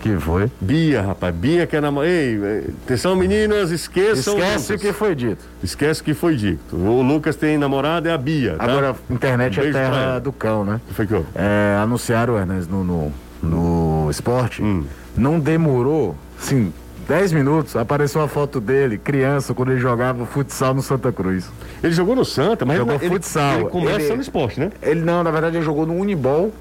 [0.00, 0.50] Que foi?
[0.60, 2.12] Bia, rapaz, Bia que é namorada.
[2.12, 2.38] Ei,
[2.84, 4.38] atenção meninas, esqueçam.
[4.38, 5.44] Esquece o que foi dito.
[5.62, 6.76] Esquece o que foi dito.
[6.76, 8.54] O Lucas tem namorada, é a Bia.
[8.56, 8.64] Tá?
[8.64, 10.80] Agora, internet Um é terra do cão, né?
[10.86, 11.26] Que foi que houve?
[11.34, 14.62] É, anunciaram, Hernandes, no, no, no esporte.
[14.62, 14.84] Hum.
[15.16, 16.72] Não demorou, sim,
[17.08, 21.50] 10 minutos, apareceu a foto dele, criança, quando ele jogava futsal no Santa Cruz.
[21.82, 23.54] Ele jogou no Santa, mas Jogou ele, ele- futsal.
[23.60, 24.70] Ele começa Ele- no esporte, né?
[24.80, 26.52] Ele não, na verdade, ele jogou no Unibol,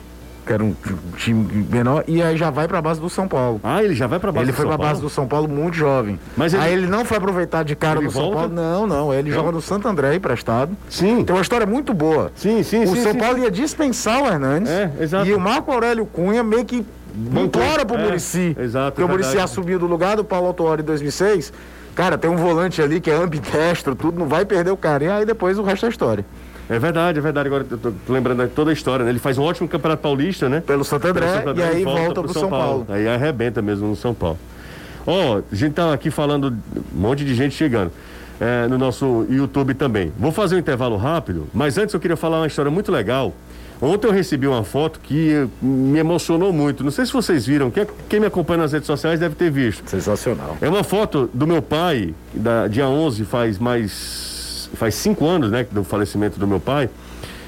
[0.48, 0.74] que era um
[1.18, 3.60] time menor, e aí já vai pra base do São Paulo.
[3.64, 5.08] Ah, ele já vai pra base ele do foi São pra base Paulo?
[5.10, 6.20] do São Paulo muito jovem.
[6.36, 8.38] Mas ele- Aí ele não foi aproveitar de cara Ele no São volta?
[8.40, 8.54] Paulo.
[8.56, 9.14] Não, não.
[9.14, 10.72] Ele joga no Santo André emprestado.
[10.90, 11.24] Sim.
[11.24, 12.32] Tem uma história muito boa.
[12.36, 13.04] Sim, sim, o sim.
[13.04, 13.20] São sim.
[13.20, 14.72] Paulo ia dispensar o Hernandes.
[14.72, 15.28] É, exato.
[15.28, 16.86] E o Marco Aurélio Cunha meio que
[17.36, 18.56] implora pro É, Murici.
[18.60, 19.52] exato, Porque o é Murici verdade.
[19.52, 21.52] assumiu do lugar do Paulo Autuori em 2006.
[21.96, 25.04] Cara, tem um volante ali que é ambidestro, tudo, não vai perder o cara.
[25.04, 26.24] E aí depois o resto é história.
[26.70, 27.48] É verdade, é verdade.
[27.48, 29.12] Agora eu tô tô lembrando de toda a história, né?
[29.12, 30.62] Ele faz um ótimo campeonato paulista, né?
[30.66, 32.86] Pelo Santo André, Pelo Santo André e aí volta, pro pro São Paulo.
[32.90, 34.38] Aí arrebenta mesmo no São Paulo.
[35.06, 36.54] Ó, a gente tá aqui falando,
[36.94, 37.92] um monte de gente chegando.
[38.40, 40.12] é, no nosso YouTube também.
[40.20, 43.34] Vou fazer um intervalo rápido, mas antes eu queria falar uma história muito legal.
[43.82, 46.84] Ontem eu recebi uma foto que me emocionou muito.
[46.84, 49.88] Não sei se vocês viram, quem, quem me acompanha nas redes sociais deve ter visto.
[49.90, 50.58] Sensacional.
[50.62, 54.37] É uma foto do meu pai, da, dia 11, faz mais.
[54.76, 56.90] Faz cinco anos, né, do falecimento do meu pai.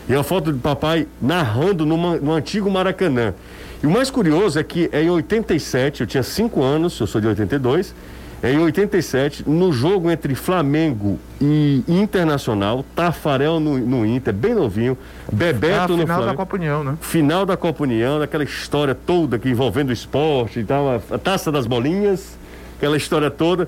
[0.07, 3.33] E é uma foto do papai narrando numa, no antigo Maracanã.
[3.81, 7.21] E o mais curioso é que é em 87, eu tinha cinco anos, eu sou
[7.21, 7.93] de 82.
[8.41, 14.97] É em 87, no jogo entre Flamengo e Internacional, Tafarel no, no Inter, bem novinho,
[15.27, 16.97] a Bebeto no final da Flamengo Copa União, né?
[17.01, 21.17] final da Copa União, daquela história toda que envolvendo o esporte e tal, a, a
[21.17, 22.37] taça das bolinhas,
[22.77, 23.67] aquela história toda.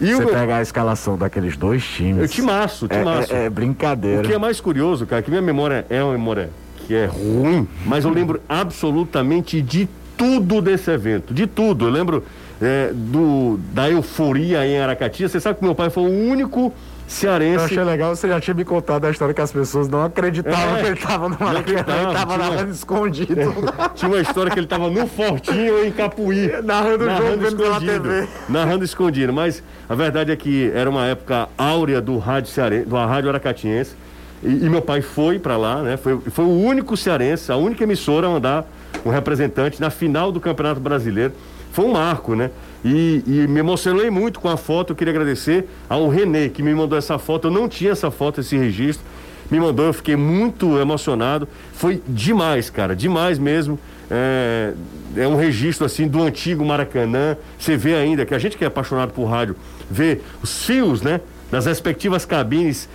[0.00, 2.22] E Você o pegar a escalação daqueles dois times.
[2.22, 3.34] eu te maço, te é, maço.
[3.34, 4.22] é, é brincadeira.
[4.22, 6.50] O que é mais curioso, cara, que minha memória é uma memória
[6.86, 11.86] que é ruim, mas eu lembro absolutamente de tudo desse evento, de tudo.
[11.86, 12.24] Eu lembro
[12.60, 15.28] é, do, da euforia em Aracati.
[15.28, 16.72] Você sabe que meu pai foi o único Eu
[17.06, 20.76] cearense achei legal, você já tinha me contado a história que as pessoas não acreditavam
[20.76, 21.84] É, que ele tava no Maracanã, ele
[22.14, 23.34] tava tinha- narrando escondido.
[23.96, 26.50] Tinha uma história que ele estava no Fortinho ou em Capuí.
[26.62, 28.28] Narrando o jogo pela TV.
[28.48, 29.32] Narrando escondido.
[29.32, 33.94] Mas a verdade é que era uma época áurea do rádio, cearense, do rádio aracatiense.
[34.42, 35.96] E, e meu pai foi para lá, né?
[35.96, 38.64] Foi, foi o único cearense, a única emissora a mandar
[39.04, 41.32] um representante na final do Campeonato Brasileiro.
[41.72, 42.50] Foi um marco, né?
[42.84, 44.92] E, e me emocionei muito com a foto.
[44.92, 47.48] Eu queria agradecer ao Renê, que me mandou essa foto.
[47.48, 49.04] Eu não tinha essa foto, esse registro.
[49.50, 51.48] Me mandou, eu fiquei muito emocionado.
[51.72, 53.78] Foi demais, cara, demais mesmo.
[54.10, 54.72] É,
[55.16, 57.36] é um registro assim do antigo Maracanã.
[57.58, 59.56] Você vê ainda que a gente que é apaixonado por rádio
[59.90, 61.20] vê os fios, né?
[61.50, 62.88] Das respectivas cabines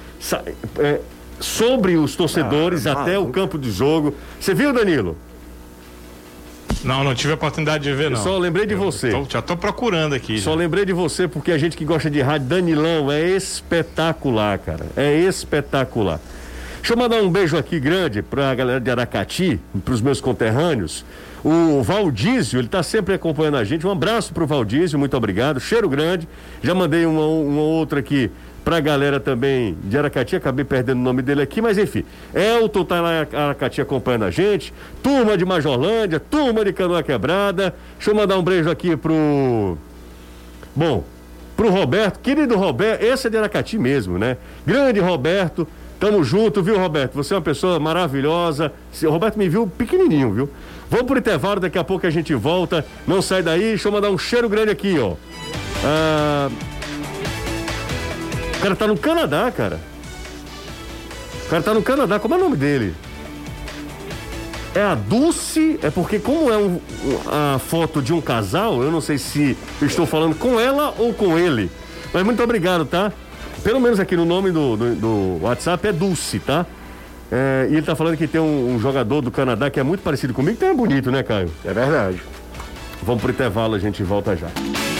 [0.79, 0.99] é,
[1.39, 4.15] sobre os torcedores Ah, até o campo de jogo.
[4.39, 5.17] Você viu, Danilo?
[6.83, 8.17] Não, não tive a oportunidade de ver, não.
[8.21, 9.09] só lembrei de Eu você.
[9.11, 10.39] tô- já tô procurando aqui.
[10.39, 10.57] Só já.
[10.57, 14.85] lembrei de você porque a gente que gosta de rádio, Danilão, é espetacular, cara.
[14.95, 16.19] É espetacular.
[16.77, 21.03] Deixa eu mandar um beijo aqui grande pra galera de Aracati, pros meus conterrâneos.
[21.43, 23.85] O Valdísio, ele tá sempre acompanhando a gente.
[23.85, 25.59] Um abraço pro Valdísio, muito obrigado.
[25.59, 26.27] Cheiro grande.
[26.61, 28.29] Já mandei uma, uma outra aqui
[28.65, 32.03] pra galera também de Aracati, acabei perdendo o nome dele aqui, mas enfim.
[32.33, 34.73] Elton tá lá em Aracati acompanhando a gente.
[35.03, 37.75] Turma de Majorlândia, turma de Canoa Quebrada.
[37.95, 39.77] Deixa eu mandar um beijo aqui pro.
[40.75, 41.03] Bom,
[41.55, 44.35] pro Roberto, querido Roberto, esse é de Aracati mesmo, né?
[44.65, 45.67] Grande Roberto,
[45.99, 47.13] tamo junto, viu, Roberto?
[47.13, 48.73] Você é uma pessoa maravilhosa.
[49.03, 50.49] O Roberto me viu pequenininho, viu?
[50.89, 52.83] Vamos pro intervalo, daqui a pouco a gente volta.
[53.07, 55.13] Não sai daí, deixa eu mandar um cheiro grande aqui, ó.
[55.83, 56.49] Ah,
[58.65, 59.79] cara tá no Canadá, cara.
[61.45, 62.95] O cara tá no Canadá, como é o nome dele?
[64.73, 66.79] É a Dulce, é porque como é um,
[67.27, 71.37] a foto de um casal, eu não sei se estou falando com ela ou com
[71.37, 71.69] ele.
[72.11, 73.13] Mas muito obrigado, tá?
[73.63, 76.65] Pelo menos aqui no nome do, do, do WhatsApp é Dulce, tá?
[77.31, 80.01] É, e ele tá falando que tem um, um, jogador do Canadá que é muito
[80.01, 81.51] parecido comigo, então é bonito, né, Caio?
[81.63, 82.19] É verdade.
[83.03, 84.47] Vamos pro intervalo, a gente volta já.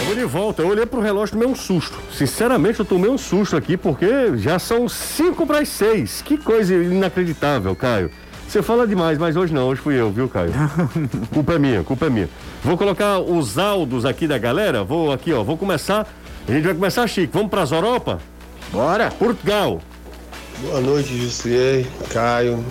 [0.06, 1.98] Eu vou de volta, eu olhei pro relógio e tomei um susto.
[2.12, 6.22] Sinceramente, eu tomei um susto aqui porque já são cinco para as seis.
[6.22, 8.08] Que coisa inacreditável, Caio.
[8.46, 10.52] Você fala demais, mas hoje não, hoje fui eu, viu, Caio?
[11.34, 12.28] culpa é minha, culpa é minha.
[12.62, 16.06] Vou colocar os áudios aqui da galera, vou aqui, ó, vou começar,
[16.46, 17.32] a gente vai começar chique.
[17.32, 18.20] Vamos pras Europa?
[18.70, 19.10] Bora!
[19.10, 19.80] Portugal.
[20.60, 22.64] Boa noite, Jussier, Caio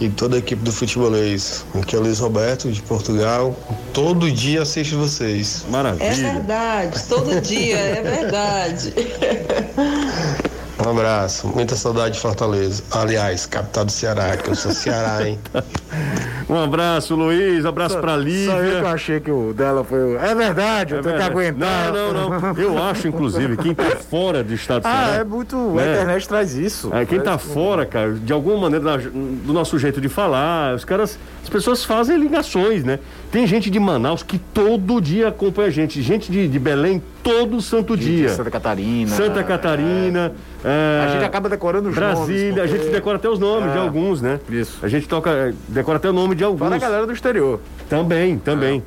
[0.00, 1.64] e toda a equipe do Futebolês.
[1.74, 3.54] Aqui é o Luiz Roberto, de Portugal.
[3.92, 5.64] Todo dia assisto vocês.
[5.68, 6.06] Maravilha.
[6.06, 8.94] É verdade, todo dia, é verdade.
[10.84, 12.82] Um abraço, muita saudade de Fortaleza.
[12.90, 15.38] Aliás, capital do Ceará, que eu sou Ceará, hein?
[16.48, 18.50] um abraço, Luiz, abraço só, pra Lívia.
[18.50, 20.18] Só eu que achei que o dela foi o...
[20.18, 21.18] É verdade, eu é tenho verdade.
[21.18, 21.92] que aguentar.
[21.92, 22.56] Não, não, não.
[22.56, 25.12] Eu acho, inclusive, quem tá fora do estado do ah, Ceará...
[25.12, 25.56] Ah, é muito...
[25.56, 25.82] Né?
[25.82, 26.90] A internet traz isso.
[26.94, 31.18] É, quem tá fora, cara, de alguma maneira, do nosso jeito de falar, os caras...
[31.42, 33.00] As pessoas fazem ligações, né?
[33.30, 36.02] Tem gente de Manaus que todo dia acompanha a gente.
[36.02, 38.28] Gente de, de Belém todo santo gente dia.
[38.30, 39.10] Santa Catarina.
[39.10, 40.32] Santa Catarina.
[40.64, 41.00] É...
[41.02, 41.04] É...
[41.04, 42.26] A gente acaba decorando os Brasília, nomes.
[42.28, 42.74] Brasília, porque...
[42.74, 43.72] a gente decora até os nomes é...
[43.72, 44.40] de alguns, né?
[44.48, 44.78] Isso.
[44.82, 46.66] A gente toca, decora até o nome de alguns.
[46.66, 47.60] Para a galera do exterior.
[47.88, 48.82] Também, também.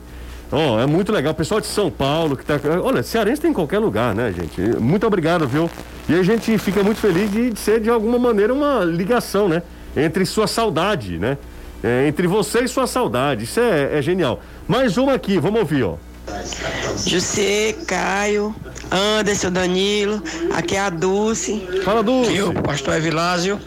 [0.51, 1.31] Ó, oh, é muito legal.
[1.31, 2.59] O pessoal de São Paulo que tá.
[2.83, 4.61] Olha, cearense tem em qualquer lugar, né, gente?
[4.77, 5.69] Muito obrigado, viu?
[6.07, 9.63] E a gente fica muito feliz de, de ser, de alguma maneira, uma ligação, né?
[9.95, 11.37] Entre sua saudade, né?
[11.83, 13.43] É, entre você e sua saudade.
[13.43, 14.41] Isso é, é genial.
[14.67, 15.95] Mais uma aqui, vamos ouvir, ó.
[17.05, 18.55] José, Caio,
[18.89, 20.23] Anderson, Danilo,
[20.53, 21.67] aqui é a Dulce.
[21.83, 22.31] Fala, Dulce.
[22.31, 23.59] Aqui o pastor Evilásio.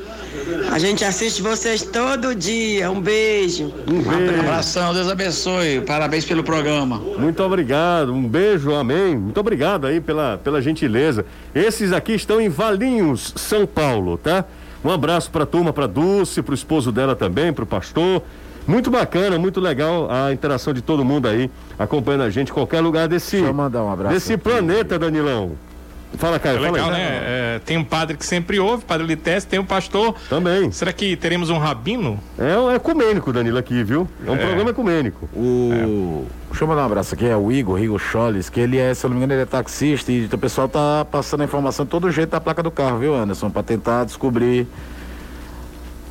[0.70, 2.90] A gente assiste vocês todo dia.
[2.90, 3.72] Um beijo.
[3.86, 4.36] Um beijo.
[4.36, 5.80] Um abração, Deus abençoe.
[5.80, 6.98] Parabéns pelo programa.
[7.18, 8.12] Muito obrigado.
[8.12, 9.16] Um beijo, amém.
[9.16, 11.24] Muito obrigado aí pela, pela gentileza.
[11.54, 14.44] Esses aqui estão em Valinhos, São Paulo, tá?
[14.86, 18.22] Um abraço para a turma, para Dulce, para o esposo dela também, para o pastor.
[18.68, 22.80] Muito bacana, muito legal a interação de todo mundo aí, acompanhando a gente em qualquer
[22.80, 24.44] lugar desse, Deixa eu mandar um abraço desse aqui.
[24.44, 25.52] planeta, Danilão.
[26.16, 26.56] Fala, Caio.
[26.56, 27.22] É legal, fala né?
[27.22, 30.14] É, tem um padre que sempre ouve, padre Liteste, tem um pastor.
[30.28, 30.70] Também.
[30.72, 32.18] Será que teremos um rabino?
[32.38, 34.08] É um ecumênico, Danilo, aqui, viu?
[34.26, 34.38] É um é.
[34.38, 35.28] programa ecumênico.
[35.34, 36.24] O...
[36.32, 36.46] É.
[36.50, 39.04] Deixa eu mandar um abraço aqui, é o Igor, Igor Choles, que ele é, se
[39.04, 41.90] eu não me engano, ele é taxista e o pessoal tá passando a informação de
[41.90, 43.50] todo jeito da placa do carro, viu, Anderson?
[43.50, 44.66] Pra tentar descobrir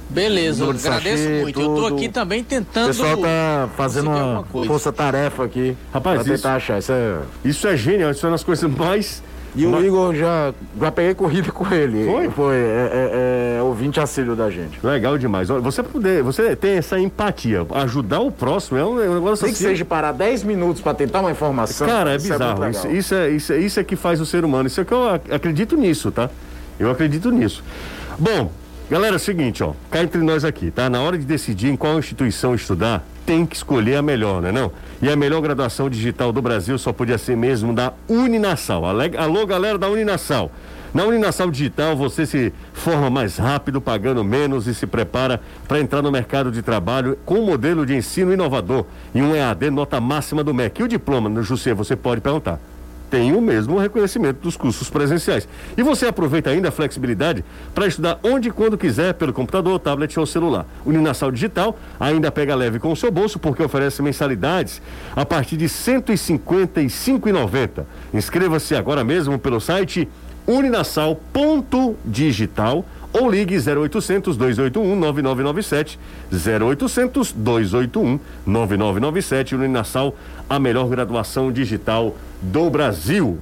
[0.10, 1.60] Beleza, eu agradeço sachê, muito.
[1.60, 1.78] Tudo.
[1.78, 2.86] Eu tô aqui também tentando.
[2.86, 5.76] O pessoal tá fazendo uma força-tarefa aqui.
[5.92, 6.80] Rapaz, pra isso, tentar achar.
[6.80, 7.20] Isso é...
[7.44, 9.24] isso é genial, isso é uma das coisas mais.
[9.56, 12.06] E o Igor já, já peguei corrida com ele.
[12.06, 12.30] Foi?
[12.30, 14.80] Foi, é, é, é ouvinte assíduo da gente.
[14.86, 15.48] Legal demais.
[15.48, 19.54] Você poder, você tem essa empatia, ajudar o próximo é um, é negócio assim.
[19.54, 21.88] que seja parar 10 minutos para tentar uma informação.
[21.88, 22.70] Cara, é bizarro.
[22.70, 24.68] Isso, isso, é, isso, é, isso é que faz o ser humano.
[24.68, 26.30] Isso é que eu acredito nisso, tá?
[26.78, 27.64] Eu acredito nisso.
[28.20, 28.52] Bom,
[28.88, 30.88] Galera, é o seguinte, ó, cá entre nós aqui, tá?
[30.92, 34.72] Na hora de decidir em qual instituição estudar, tem que escolher a melhor, né não?
[35.02, 38.84] E a melhor graduação digital do Brasil só podia ser mesmo da Uninasal.
[38.86, 40.52] Alô, galera da Uninasal.
[40.94, 46.04] Na Uninasal Digital você se forma mais rápido, pagando menos e se prepara para entrar
[46.04, 50.44] no mercado de trabalho com um modelo de ensino inovador e um EAD nota máxima
[50.44, 50.80] do MEC.
[50.80, 52.62] E o diploma, no José, você pode perguntar
[53.16, 55.48] tem o mesmo reconhecimento dos cursos presenciais.
[55.78, 60.20] E você aproveita ainda a flexibilidade para estudar onde e quando quiser, pelo computador, tablet
[60.20, 60.66] ou celular.
[60.84, 60.92] O
[61.32, 64.82] Digital ainda pega leve com o seu bolso porque oferece mensalidades
[65.16, 67.86] a partir de R$ 155,90.
[68.14, 70.10] Inscreva-se agora mesmo pelo site
[70.46, 72.86] uninasal.digital
[73.16, 75.98] ou ligue 0800 281 9997
[76.32, 80.16] 0800 281 9997 Uninasal,
[80.50, 83.40] a melhor graduação digital do Brasil.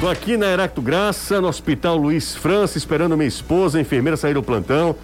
[0.00, 4.34] Tô aqui na Heracto Graça, no Hospital Luiz França, esperando minha esposa, a enfermeira sair
[4.34, 4.96] do plantão.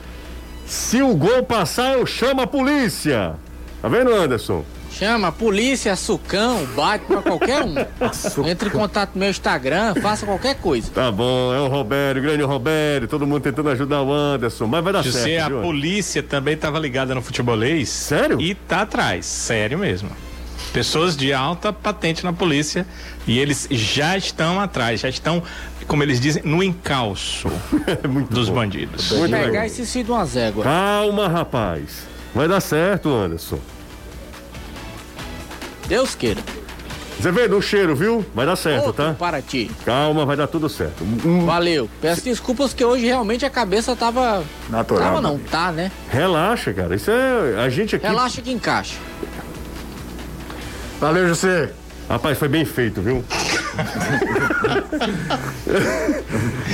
[0.66, 3.35] Se o gol passar, eu chamo a polícia.
[3.80, 4.64] Tá vendo, Anderson?
[4.99, 7.74] Chama polícia, sucão, bate pra qualquer um.
[8.47, 10.90] Entre em contato no meu Instagram, faça qualquer coisa.
[10.93, 14.84] Tá bom, é o Roberto, o grande Roberto, todo mundo tentando ajudar o Anderson, mas
[14.84, 15.47] vai dar José, certo.
[15.47, 15.61] a viu?
[15.62, 17.88] polícia também tava ligada no futebolês.
[17.88, 18.40] Sério?
[18.40, 20.11] E tá atrás, sério mesmo.
[20.72, 22.86] Pessoas de alta patente na polícia
[23.26, 25.43] e eles já estão atrás, já estão,
[25.86, 27.51] como eles dizem, no encalço
[28.30, 28.55] dos bom.
[28.57, 29.11] bandidos.
[29.11, 30.64] Vou pegar esse sido uma zégua.
[30.64, 32.07] Calma, rapaz.
[32.34, 33.59] Vai dar certo, Anderson.
[35.89, 36.41] Deus queira.
[37.18, 38.24] Azevedo, um cheiro, viu?
[38.35, 39.14] Vai dar certo, Outro tá?
[39.14, 39.70] para ti.
[39.85, 41.05] Calma, vai dar tudo certo.
[41.24, 41.89] Um- Valeu.
[42.01, 44.43] Peço desculpas que hoje realmente a cabeça tava.
[44.68, 45.49] Natural, Tava não, amigo.
[45.49, 45.93] tá, né?
[46.11, 46.97] Relaxa, cara.
[46.97, 47.62] Isso é.
[47.64, 48.05] A gente aqui.
[48.07, 48.97] Relaxa que encaixa.
[51.01, 51.70] Valeu, José.
[52.09, 53.24] Rapaz, foi bem feito, viu?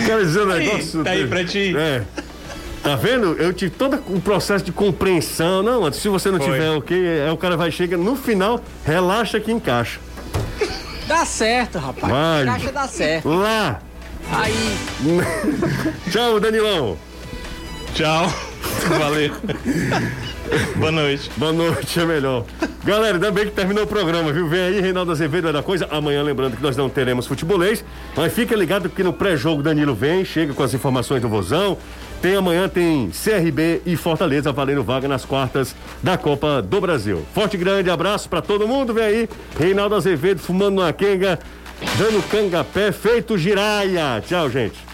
[0.06, 1.04] Quero dizer um Aí, negócio.
[1.04, 1.74] tá aí pra ti.
[1.76, 2.02] É.
[2.89, 3.34] Tá vendo?
[3.34, 5.62] Eu tive todo um processo de compreensão.
[5.62, 6.53] Não, antes, se você não Foi.
[6.53, 10.01] tiver ok, aí o cara vai chega no final, relaxa que encaixa.
[11.07, 12.11] Dá certo, rapaz.
[12.11, 12.43] Vai.
[12.45, 13.28] Encaixa dá certo.
[13.28, 13.82] Lá!
[14.32, 14.78] Aí.
[16.11, 16.97] Tchau, Danilão!
[17.93, 18.32] Tchau.
[18.99, 19.34] Valeu.
[20.76, 21.30] Boa noite.
[21.36, 22.47] Boa noite, é melhor.
[22.84, 24.49] Galera, ainda bem que terminou o programa, viu?
[24.49, 25.86] Vem aí, Reinaldo Azevedo é da coisa.
[25.91, 27.84] Amanhã, lembrando que nós não teremos futebolês.
[28.16, 31.76] Mas fica ligado que no pré-jogo Danilo vem, chega com as informações do Vozão.
[32.20, 37.24] Tem amanhã, tem CRB e Fortaleza valendo vaga nas quartas da Copa do Brasil.
[37.32, 39.28] Forte grande abraço pra todo mundo, vem aí.
[39.56, 41.38] Reinaldo Azevedo fumando uma quenga,
[41.96, 44.20] dando cangapé, feito giraia.
[44.26, 44.88] Tchau, gente.